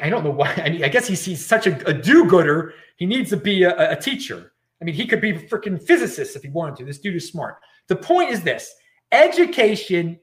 I 0.02 0.10
don't 0.10 0.24
know 0.24 0.32
why. 0.32 0.54
I 0.58 0.70
mean, 0.70 0.84
I 0.84 0.90
guess 0.90 1.08
he's, 1.08 1.24
he's 1.24 1.46
such 1.46 1.68
a, 1.68 1.88
a 1.88 1.94
do 1.94 2.26
gooder. 2.26 2.74
He 2.98 3.06
needs 3.06 3.30
to 3.32 3.38
be 3.38 3.64
a, 3.64 3.92
a 3.92 3.96
teacher. 3.96 4.54
I 4.82 4.86
mean, 4.86 4.96
he 4.96 5.06
could 5.06 5.22
be 5.22 5.32
a 5.32 5.40
freaking 5.40 5.82
physicist 5.82 6.36
if 6.36 6.44
he 6.44 6.50
wanted 6.50 6.78
to. 6.78 6.86
This 6.86 7.00
dude 7.00 7.16
is 7.16 7.28
smart. 7.28 7.58
The 7.88 7.96
point 7.96 8.32
is 8.32 8.42
this 8.42 8.74
education 9.12 10.20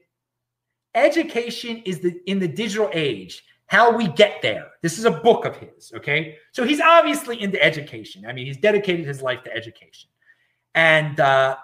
education 0.95 1.81
is 1.85 1.99
the 1.99 2.19
in 2.27 2.37
the 2.37 2.47
digital 2.47 2.89
age 2.93 3.43
how 3.67 3.91
We 3.95 4.07
Get 4.09 4.41
There. 4.43 4.67
This 4.83 4.99
is 4.99 5.05
a 5.05 5.11
book 5.11 5.45
of 5.45 5.55
his, 5.57 5.91
okay? 5.95 6.37
So 6.51 6.63
he's 6.63 6.79
obviously 6.79 7.41
into 7.41 7.61
education. 7.63 8.23
I 8.23 8.31
mean, 8.31 8.45
he's 8.45 8.57
dedicated 8.57 9.07
his 9.07 9.21
life 9.21 9.43
to 9.45 9.55
education. 9.55 10.09
And 10.75 11.19
uh, 11.19 11.55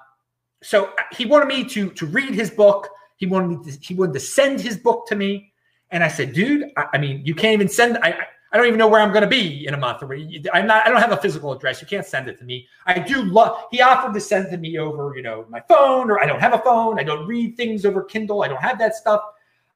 so 0.63 0.85
uh, 0.85 1.03
he 1.11 1.27
wanted 1.27 1.47
me 1.47 1.65
to, 1.65 1.91
to 1.91 2.07
read 2.07 2.33
his 2.33 2.49
book. 2.49 2.89
He 3.17 3.27
wanted 3.27 3.59
me 3.59 3.71
to, 3.71 3.77
he 3.81 3.93
wanted 3.93 4.13
to 4.13 4.21
send 4.21 4.59
his 4.59 4.75
book 4.77 5.05
to 5.07 5.15
me. 5.15 5.48
And 5.91 6.03
I 6.03 6.07
said, 6.07 6.33
dude, 6.33 6.71
I, 6.77 6.85
I 6.93 6.97
mean, 6.97 7.25
you 7.25 7.33
can't 7.33 7.53
even 7.53 7.67
send, 7.67 7.97
I, 8.03 8.19
I 8.51 8.57
don't 8.57 8.65
even 8.65 8.79
know 8.79 8.87
where 8.87 9.01
I'm 9.01 9.11
going 9.11 9.21
to 9.21 9.27
be 9.27 9.67
in 9.67 9.73
a 9.73 9.77
month. 9.77 10.01
Or 10.01 10.13
I'm 10.53 10.65
not. 10.65 10.85
I 10.85 10.89
don't 10.89 10.99
have 10.99 11.11
a 11.11 11.17
physical 11.17 11.51
address. 11.51 11.81
You 11.81 11.87
can't 11.87 12.05
send 12.05 12.27
it 12.27 12.37
to 12.39 12.45
me. 12.45 12.67
I 12.85 12.97
do 12.97 13.21
love. 13.23 13.65
He 13.71 13.81
offered 13.81 14.13
to 14.13 14.19
send 14.19 14.47
it 14.47 14.51
to 14.51 14.57
me 14.57 14.79
over, 14.79 15.13
you 15.15 15.21
know, 15.21 15.45
my 15.49 15.61
phone, 15.61 16.09
or 16.09 16.19
I 16.19 16.25
don't 16.25 16.39
have 16.39 16.53
a 16.53 16.59
phone. 16.59 16.99
I 16.99 17.03
don't 17.03 17.27
read 17.27 17.55
things 17.57 17.85
over 17.85 18.03
Kindle. 18.03 18.41
I 18.41 18.47
don't 18.47 18.61
have 18.61 18.79
that 18.79 18.95
stuff. 18.95 19.21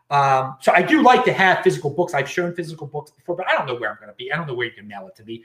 Um, 0.09 0.57
so 0.59 0.71
I 0.71 0.81
do 0.81 1.01
like 1.01 1.23
to 1.25 1.33
have 1.33 1.63
physical 1.63 1.89
books. 1.89 2.13
I've 2.13 2.29
shown 2.29 2.53
physical 2.55 2.87
books 2.87 3.11
before, 3.11 3.35
but 3.35 3.47
I 3.47 3.55
don't 3.55 3.67
know 3.67 3.75
where 3.75 3.89
I'm 3.89 3.97
going 3.97 4.09
to 4.09 4.15
be. 4.15 4.31
I 4.31 4.37
don't 4.37 4.47
know 4.47 4.53
where 4.53 4.67
you 4.67 4.73
can 4.73 4.87
mail 4.87 5.07
it 5.07 5.15
to 5.17 5.23
me. 5.23 5.43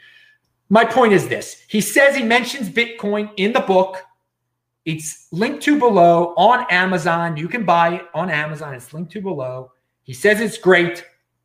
My 0.70 0.84
point 0.84 1.12
is 1.12 1.28
this: 1.28 1.62
he 1.68 1.80
says 1.80 2.16
he 2.16 2.22
mentions 2.22 2.68
Bitcoin 2.68 3.30
in 3.36 3.52
the 3.52 3.60
book. 3.60 4.04
It's 4.84 5.28
linked 5.32 5.62
to 5.64 5.78
below 5.78 6.34
on 6.36 6.66
Amazon. 6.70 7.36
You 7.36 7.48
can 7.48 7.64
buy 7.64 7.96
it 7.96 8.06
on 8.14 8.30
Amazon. 8.30 8.74
It's 8.74 8.94
linked 8.94 9.12
to 9.12 9.20
below. 9.20 9.72
He 10.08 10.14
says 10.14 10.40
it's 10.40 10.56
great. 10.56 11.04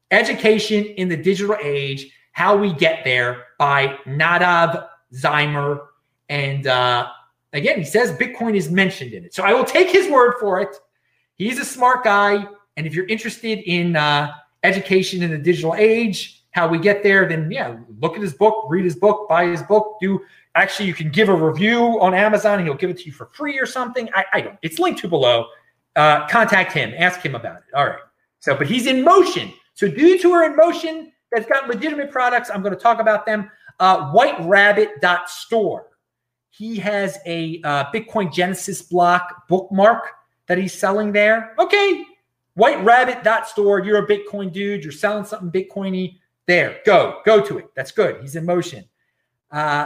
Education 0.10 0.86
in 0.86 1.10
the 1.10 1.17
digital 1.17 1.58
age. 1.62 2.10
How 2.32 2.56
We 2.56 2.71
Get 2.71 3.04
There 3.04 3.47
by 3.60 3.97
Nadav 4.06 4.88
Zeimer. 5.13 5.82
And 6.30 6.65
uh, 6.65 7.10
again, 7.52 7.78
he 7.78 7.84
says 7.84 8.13
Bitcoin 8.13 8.56
is 8.56 8.71
mentioned 8.71 9.12
in 9.12 9.26
it. 9.26 9.34
So 9.34 9.43
I 9.43 9.54
will 9.54 9.65
take 9.65 9.89
his 9.89 10.10
word 10.10 10.36
for 10.39 10.62
it. 10.62 10.73
He's 11.36 11.60
a 11.60 11.65
smart 11.65 12.06
guy. 12.06 12.47
And 12.78 12.88
if 12.88 12.95
you're 12.95 13.08
interested 13.08 13.60
in 13.69 13.97
uh, 13.97 14.32
education 14.63 15.21
in 15.21 15.30
the 15.30 15.38
digital 15.38 15.76
age, 15.76 16.45
how 16.52 16.69
we 16.69 16.80
get 16.80 17.04
there, 17.04 17.28
then 17.28 17.52
yeah, 17.52 17.76
look 17.99 18.15
at 18.15 18.21
his 18.21 18.34
book, 18.34 18.63
read 18.69 18.86
his 18.86 18.95
book, 18.95 19.28
buy 19.28 19.47
his 19.47 19.62
book, 19.63 19.97
do 19.99 20.21
actually 20.56 20.88
you 20.88 20.93
can 20.93 21.10
give 21.10 21.28
a 21.28 21.36
review 21.36 21.99
on 21.99 22.13
Amazon 22.13 22.63
he'll 22.63 22.76
give 22.76 22.89
it 22.89 22.99
to 22.99 23.06
you 23.08 23.12
for 23.12 23.26
free 23.34 23.60
or 23.60 23.65
something. 23.65 24.08
I, 24.15 24.23
I 24.32 24.41
don't. 24.41 24.58
It's 24.62 24.80
linked 24.80 25.02
to 25.02 25.10
below. 25.10 25.47
Uh, 25.97 26.26
contact 26.30 26.71
him, 26.71 26.93
ask 26.97 27.19
him 27.19 27.36
about 27.36 27.58
it. 27.58 27.63
All 27.76 27.86
right. 27.86 27.99
So, 28.44 28.54
but 28.54 28.68
he's 28.68 28.88
in 28.88 29.06
motion. 29.06 29.54
So 29.74 29.88
dudes 29.88 30.22
who 30.22 30.34
are 30.34 30.44
in 30.44 30.58
motion 30.58 31.14
that's 31.32 31.48
got 31.48 31.70
legitimate 31.70 32.12
products, 32.12 32.52
I'm 32.54 32.62
going 32.62 32.74
to 32.74 32.80
talk 32.80 33.00
about 33.00 33.26
them. 33.26 33.50
Uh, 33.80 34.12
WhiteRabbit.store. 34.12 35.88
He 36.50 36.76
has 36.76 37.18
a 37.26 37.62
uh, 37.64 37.86
Bitcoin 37.94 38.34
Genesis 38.34 38.82
block 38.82 39.48
bookmark 39.48 40.10
that 40.48 40.58
he's 40.58 40.74
selling 40.74 41.14
there. 41.14 41.56
Okay, 41.58 42.04
WhiteRabbit.store. 42.60 43.80
You're 43.80 44.04
a 44.04 44.08
Bitcoin 44.08 44.52
dude. 44.52 44.84
You're 44.84 44.92
selling 44.92 45.24
something 45.24 45.50
Bitcoiny. 45.50 46.20
There, 46.46 46.82
go, 46.86 47.22
go 47.26 47.40
to 47.40 47.60
it. 47.60 47.68
That's 47.78 47.92
good. 47.92 48.20
He's 48.20 48.36
in 48.36 48.46
motion. 48.46 48.84
Uh, 49.52 49.86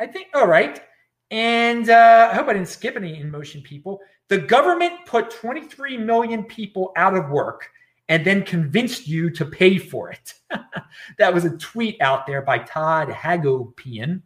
I 0.00 0.08
think, 0.08 0.26
all 0.34 0.48
right. 0.48 0.80
And 1.30 1.90
uh, 1.90 2.30
I 2.32 2.34
hope 2.34 2.48
I 2.48 2.54
didn't 2.54 2.68
skip 2.68 2.96
any 2.96 3.20
in 3.20 3.30
motion 3.30 3.60
people. 3.62 4.00
The 4.28 4.38
government 4.38 4.94
put 5.06 5.30
23 5.30 5.96
million 5.98 6.44
people 6.44 6.92
out 6.96 7.16
of 7.16 7.28
work 7.30 7.70
and 8.08 8.24
then 8.24 8.42
convinced 8.42 9.06
you 9.06 9.30
to 9.30 9.44
pay 9.44 9.78
for 9.78 10.10
it. 10.10 10.34
that 11.18 11.32
was 11.32 11.44
a 11.44 11.56
tweet 11.58 12.00
out 12.00 12.26
there 12.26 12.42
by 12.42 12.58
Todd 12.58 13.08
Hagopian. 13.08 14.22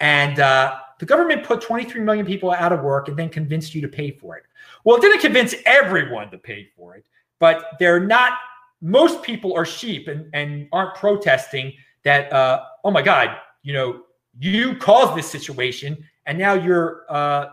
And 0.00 0.40
uh, 0.40 0.76
the 0.98 1.06
government 1.06 1.44
put 1.44 1.60
23 1.60 2.00
million 2.00 2.24
people 2.24 2.50
out 2.50 2.72
of 2.72 2.82
work 2.82 3.08
and 3.08 3.16
then 3.16 3.28
convinced 3.28 3.74
you 3.74 3.82
to 3.82 3.88
pay 3.88 4.10
for 4.10 4.36
it. 4.36 4.44
Well, 4.84 4.96
it 4.96 5.02
didn't 5.02 5.20
convince 5.20 5.54
everyone 5.66 6.30
to 6.30 6.38
pay 6.38 6.68
for 6.76 6.96
it, 6.96 7.06
but 7.38 7.72
they're 7.78 8.00
not, 8.00 8.32
most 8.80 9.22
people 9.22 9.54
are 9.54 9.64
sheep 9.64 10.08
and, 10.08 10.28
and 10.32 10.68
aren't 10.72 10.94
protesting 10.94 11.74
that, 12.04 12.32
uh, 12.32 12.64
oh 12.84 12.90
my 12.90 13.02
God, 13.02 13.36
you 13.62 13.72
know, 13.72 14.02
you 14.38 14.76
caused 14.76 15.16
this 15.16 15.30
situation 15.30 16.04
and 16.26 16.38
now 16.38 16.54
you're 16.54 17.04
uh, 17.08 17.46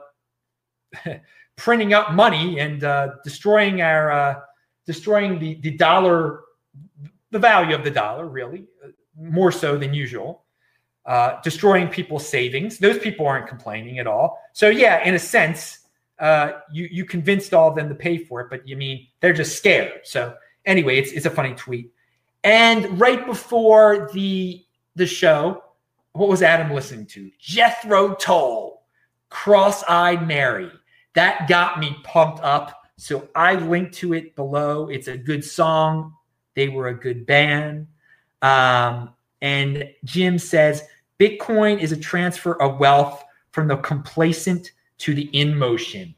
printing 1.56 1.94
up 1.94 2.14
money 2.14 2.60
and 2.60 2.84
uh, 2.84 3.10
destroying 3.24 3.82
our 3.82 4.12
uh, 4.12 4.40
destroying 4.86 5.40
the, 5.40 5.56
the 5.62 5.72
dollar, 5.72 6.42
the 7.32 7.40
value 7.40 7.76
of 7.76 7.84
the 7.84 7.92
dollar, 7.92 8.28
really, 8.28 8.66
uh, 8.84 8.90
more 9.18 9.52
so 9.52 9.78
than 9.78 9.94
usual, 9.94 10.46
uh, 11.06 11.40
destroying 11.44 11.88
people's 11.88 12.28
savings. 12.28 12.78
Those 12.78 12.98
people 12.98 13.26
aren't 13.26 13.48
complaining 13.48 14.00
at 14.00 14.08
all. 14.08 14.40
So, 14.54 14.70
yeah, 14.70 15.04
in 15.04 15.16
a 15.16 15.20
sense, 15.20 15.80
uh, 16.20 16.54
you, 16.72 16.88
you 16.92 17.06
convinced 17.06 17.54
all 17.54 17.70
of 17.70 17.76
them 17.76 17.90
to 17.90 17.96
pay 17.96 18.18
for 18.18 18.42
it, 18.42 18.48
but 18.50 18.68
you 18.68 18.76
mean 18.76 19.08
they're 19.20 19.34
just 19.34 19.58
scared. 19.58 20.02
So, 20.04 20.36
anyway, 20.66 20.98
it's, 20.98 21.12
it's 21.12 21.26
a 21.26 21.32
funny 21.32 21.54
tweet. 21.54 21.92
And 22.44 23.00
right 23.00 23.26
before 23.26 24.10
the 24.14 24.66
the 24.96 25.06
show, 25.06 25.64
what 26.14 26.30
was 26.30 26.42
Adam 26.42 26.72
listening 26.72 27.06
to? 27.08 27.32
Jethro 27.40 28.16
Tull, 28.16 28.84
Cross 29.30 29.84
Eyed 29.84 30.28
Mary. 30.28 30.72
That 31.14 31.48
got 31.48 31.80
me 31.80 31.98
pumped 32.04 32.42
up 32.42 32.82
so 33.02 33.28
I 33.34 33.56
linked 33.56 33.96
to 33.96 34.14
it 34.14 34.36
below. 34.36 34.88
It's 34.90 35.08
a 35.08 35.18
good 35.18 35.44
song. 35.44 36.14
They 36.54 36.70
were 36.70 36.90
a 36.90 36.94
good 36.94 37.26
band. 37.26 37.88
Um, 38.44 39.16
and 39.42 39.90
Jim 40.04 40.38
says 40.38 40.84
Bitcoin 41.20 41.80
is 41.80 41.92
a 41.92 41.98
transfer 41.98 42.62
of 42.62 42.80
wealth 42.80 43.24
from 43.54 43.68
the 43.68 43.78
complacent 43.78 44.74
to 45.00 45.16
the 45.16 45.24
in 45.34 45.58
motion. 45.58 46.14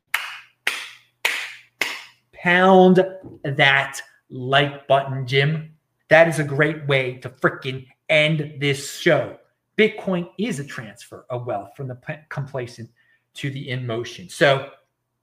Pound 2.34 3.06
that 3.46 4.02
like 4.30 4.86
button, 4.86 5.26
Jim. 5.26 5.76
That 6.10 6.28
is 6.28 6.40
a 6.40 6.44
great 6.44 6.86
way 6.86 7.14
to 7.20 7.30
freaking 7.30 7.88
end 8.10 8.56
this 8.60 8.98
show. 9.00 9.38
Bitcoin 9.78 10.30
is 10.38 10.60
a 10.60 10.64
transfer 10.64 11.26
of 11.30 11.46
wealth 11.46 11.76
from 11.76 11.88
the 11.88 11.98
complacent 12.30 12.90
to 13.36 13.50
the 13.50 13.70
in 13.70 13.86
motion. 13.86 14.30
So, 14.30 14.70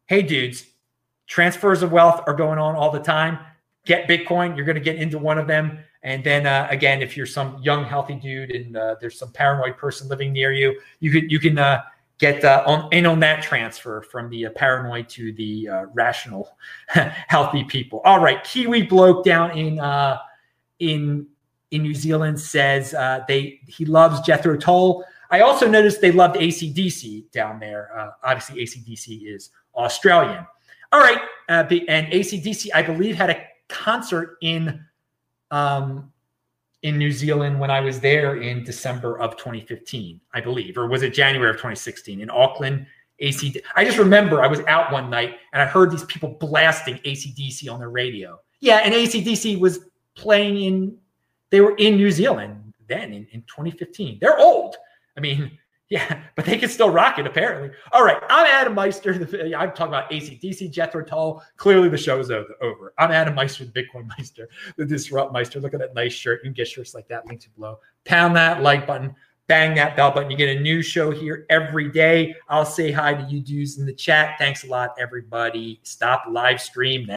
hey, 0.06 0.22
dudes, 0.22 0.66
transfers 1.26 1.82
of 1.82 1.92
wealth 1.92 2.22
are 2.26 2.34
going 2.34 2.58
on 2.58 2.74
all 2.74 2.90
the 2.90 3.00
time. 3.00 3.38
Get 3.86 4.08
Bitcoin, 4.08 4.56
you're 4.56 4.66
going 4.66 4.76
to 4.76 4.82
get 4.82 4.96
into 4.96 5.18
one 5.18 5.38
of 5.38 5.46
them. 5.46 5.78
And 6.02 6.24
then 6.24 6.46
uh, 6.46 6.66
again, 6.70 7.02
if 7.02 7.16
you're 7.16 7.26
some 7.26 7.60
young, 7.62 7.84
healthy 7.84 8.14
dude 8.14 8.50
and 8.50 8.76
uh, 8.76 8.96
there's 9.00 9.18
some 9.18 9.32
paranoid 9.32 9.76
person 9.76 10.08
living 10.08 10.32
near 10.32 10.52
you, 10.52 10.80
you 10.98 11.10
can 11.10 11.30
you 11.30 11.38
can 11.38 11.58
uh, 11.58 11.82
get 12.18 12.44
uh, 12.44 12.62
on 12.66 12.88
in 12.92 13.06
on 13.06 13.20
that 13.20 13.42
transfer 13.42 14.02
from 14.02 14.30
the 14.30 14.46
uh, 14.46 14.50
paranoid 14.50 15.08
to 15.10 15.32
the 15.32 15.68
uh, 15.68 15.84
rational, 15.92 16.56
healthy 16.88 17.64
people. 17.64 18.00
All 18.04 18.20
right, 18.20 18.42
Kiwi 18.44 18.82
bloke 18.82 19.24
down 19.24 19.56
in 19.56 19.78
in 20.78 21.26
in 21.70 21.82
New 21.82 21.94
Zealand 21.94 22.40
says 22.40 22.92
they 23.28 23.60
he 23.66 23.84
loves 23.84 24.20
Jethro 24.20 24.56
Tull. 24.56 25.04
I 25.30 25.40
also 25.40 25.68
noticed 25.68 26.00
they 26.00 26.12
loved 26.12 26.36
ACDC 26.36 27.30
down 27.30 27.60
there. 27.60 28.14
obviously, 28.24 28.64
ACDC 28.64 29.32
is 29.32 29.50
Australian. 29.74 30.44
All 30.92 31.00
right. 31.00 31.20
Uh, 31.48 31.64
and 31.88 32.06
ACDC, 32.08 32.68
I 32.74 32.82
believe, 32.82 33.16
had 33.16 33.30
a 33.30 33.46
concert 33.68 34.36
in 34.42 34.84
um, 35.50 36.12
in 36.82 36.96
New 36.96 37.12
Zealand 37.12 37.60
when 37.60 37.70
I 37.70 37.80
was 37.80 38.00
there 38.00 38.40
in 38.40 38.64
December 38.64 39.18
of 39.18 39.36
2015, 39.36 40.20
I 40.32 40.40
believe, 40.40 40.78
or 40.78 40.86
was 40.86 41.02
it 41.02 41.12
January 41.12 41.50
of 41.50 41.56
2016 41.56 42.20
in 42.20 42.30
Auckland? 42.30 42.86
AC. 43.22 43.60
I 43.76 43.84
just 43.84 43.98
remember 43.98 44.42
I 44.42 44.46
was 44.46 44.60
out 44.60 44.90
one 44.90 45.10
night 45.10 45.36
and 45.52 45.60
I 45.60 45.66
heard 45.66 45.90
these 45.90 46.04
people 46.04 46.38
blasting 46.40 46.96
ACDC 47.04 47.70
on 47.70 47.78
their 47.78 47.90
radio. 47.90 48.40
Yeah, 48.60 48.76
and 48.78 48.94
ACDC 48.94 49.60
was 49.60 49.80
playing 50.14 50.62
in. 50.62 50.96
They 51.50 51.60
were 51.60 51.74
in 51.76 51.96
New 51.96 52.10
Zealand 52.10 52.70
then 52.90 53.12
in, 53.12 53.26
in 53.32 53.40
2015. 53.42 54.18
They're 54.20 54.38
old. 54.38 54.76
I 55.16 55.20
mean, 55.20 55.58
yeah, 55.88 56.22
but 56.36 56.44
they 56.44 56.58
can 56.58 56.68
still 56.68 56.90
rock 56.90 57.18
it, 57.18 57.26
apparently. 57.26 57.70
All 57.92 58.04
right, 58.04 58.22
I'm 58.28 58.46
Adam 58.46 58.74
Meister. 58.74 59.12
I'm 59.56 59.72
talking 59.72 59.88
about 59.88 60.10
ACDC, 60.10 60.70
Jethro 60.70 61.02
Tull. 61.02 61.42
Clearly, 61.56 61.88
the 61.88 61.98
show's 61.98 62.30
over. 62.30 62.92
I'm 62.98 63.10
Adam 63.10 63.34
Meister, 63.34 63.64
the 63.64 63.72
Bitcoin 63.72 64.06
Meister, 64.18 64.48
the 64.76 64.84
Disrupt 64.84 65.32
Meister. 65.32 65.58
Look 65.58 65.72
at 65.74 65.80
that 65.80 65.94
nice 65.94 66.12
shirt. 66.12 66.40
You 66.42 66.50
can 66.50 66.54
get 66.54 66.68
shirts 66.68 66.94
like 66.94 67.08
that, 67.08 67.26
linked 67.26 67.48
below. 67.56 67.78
Pound 68.04 68.36
that 68.36 68.62
like 68.62 68.86
button, 68.86 69.14
bang 69.50 69.74
that 69.74 69.96
bell 69.96 70.12
button. 70.12 70.30
You 70.30 70.36
get 70.36 70.56
a 70.56 70.60
new 70.60 70.80
show 70.80 71.10
here 71.10 71.44
every 71.50 71.90
day. 71.90 72.36
I'll 72.48 72.64
say 72.64 72.92
hi 72.92 73.14
to 73.14 73.24
you 73.24 73.40
dudes 73.40 73.78
in 73.78 73.84
the 73.86 73.92
chat. 73.92 74.36
Thanks 74.38 74.62
a 74.62 74.68
lot, 74.68 74.94
everybody. 74.96 75.80
Stop 75.82 76.22
live 76.30 76.60
stream. 76.60 77.04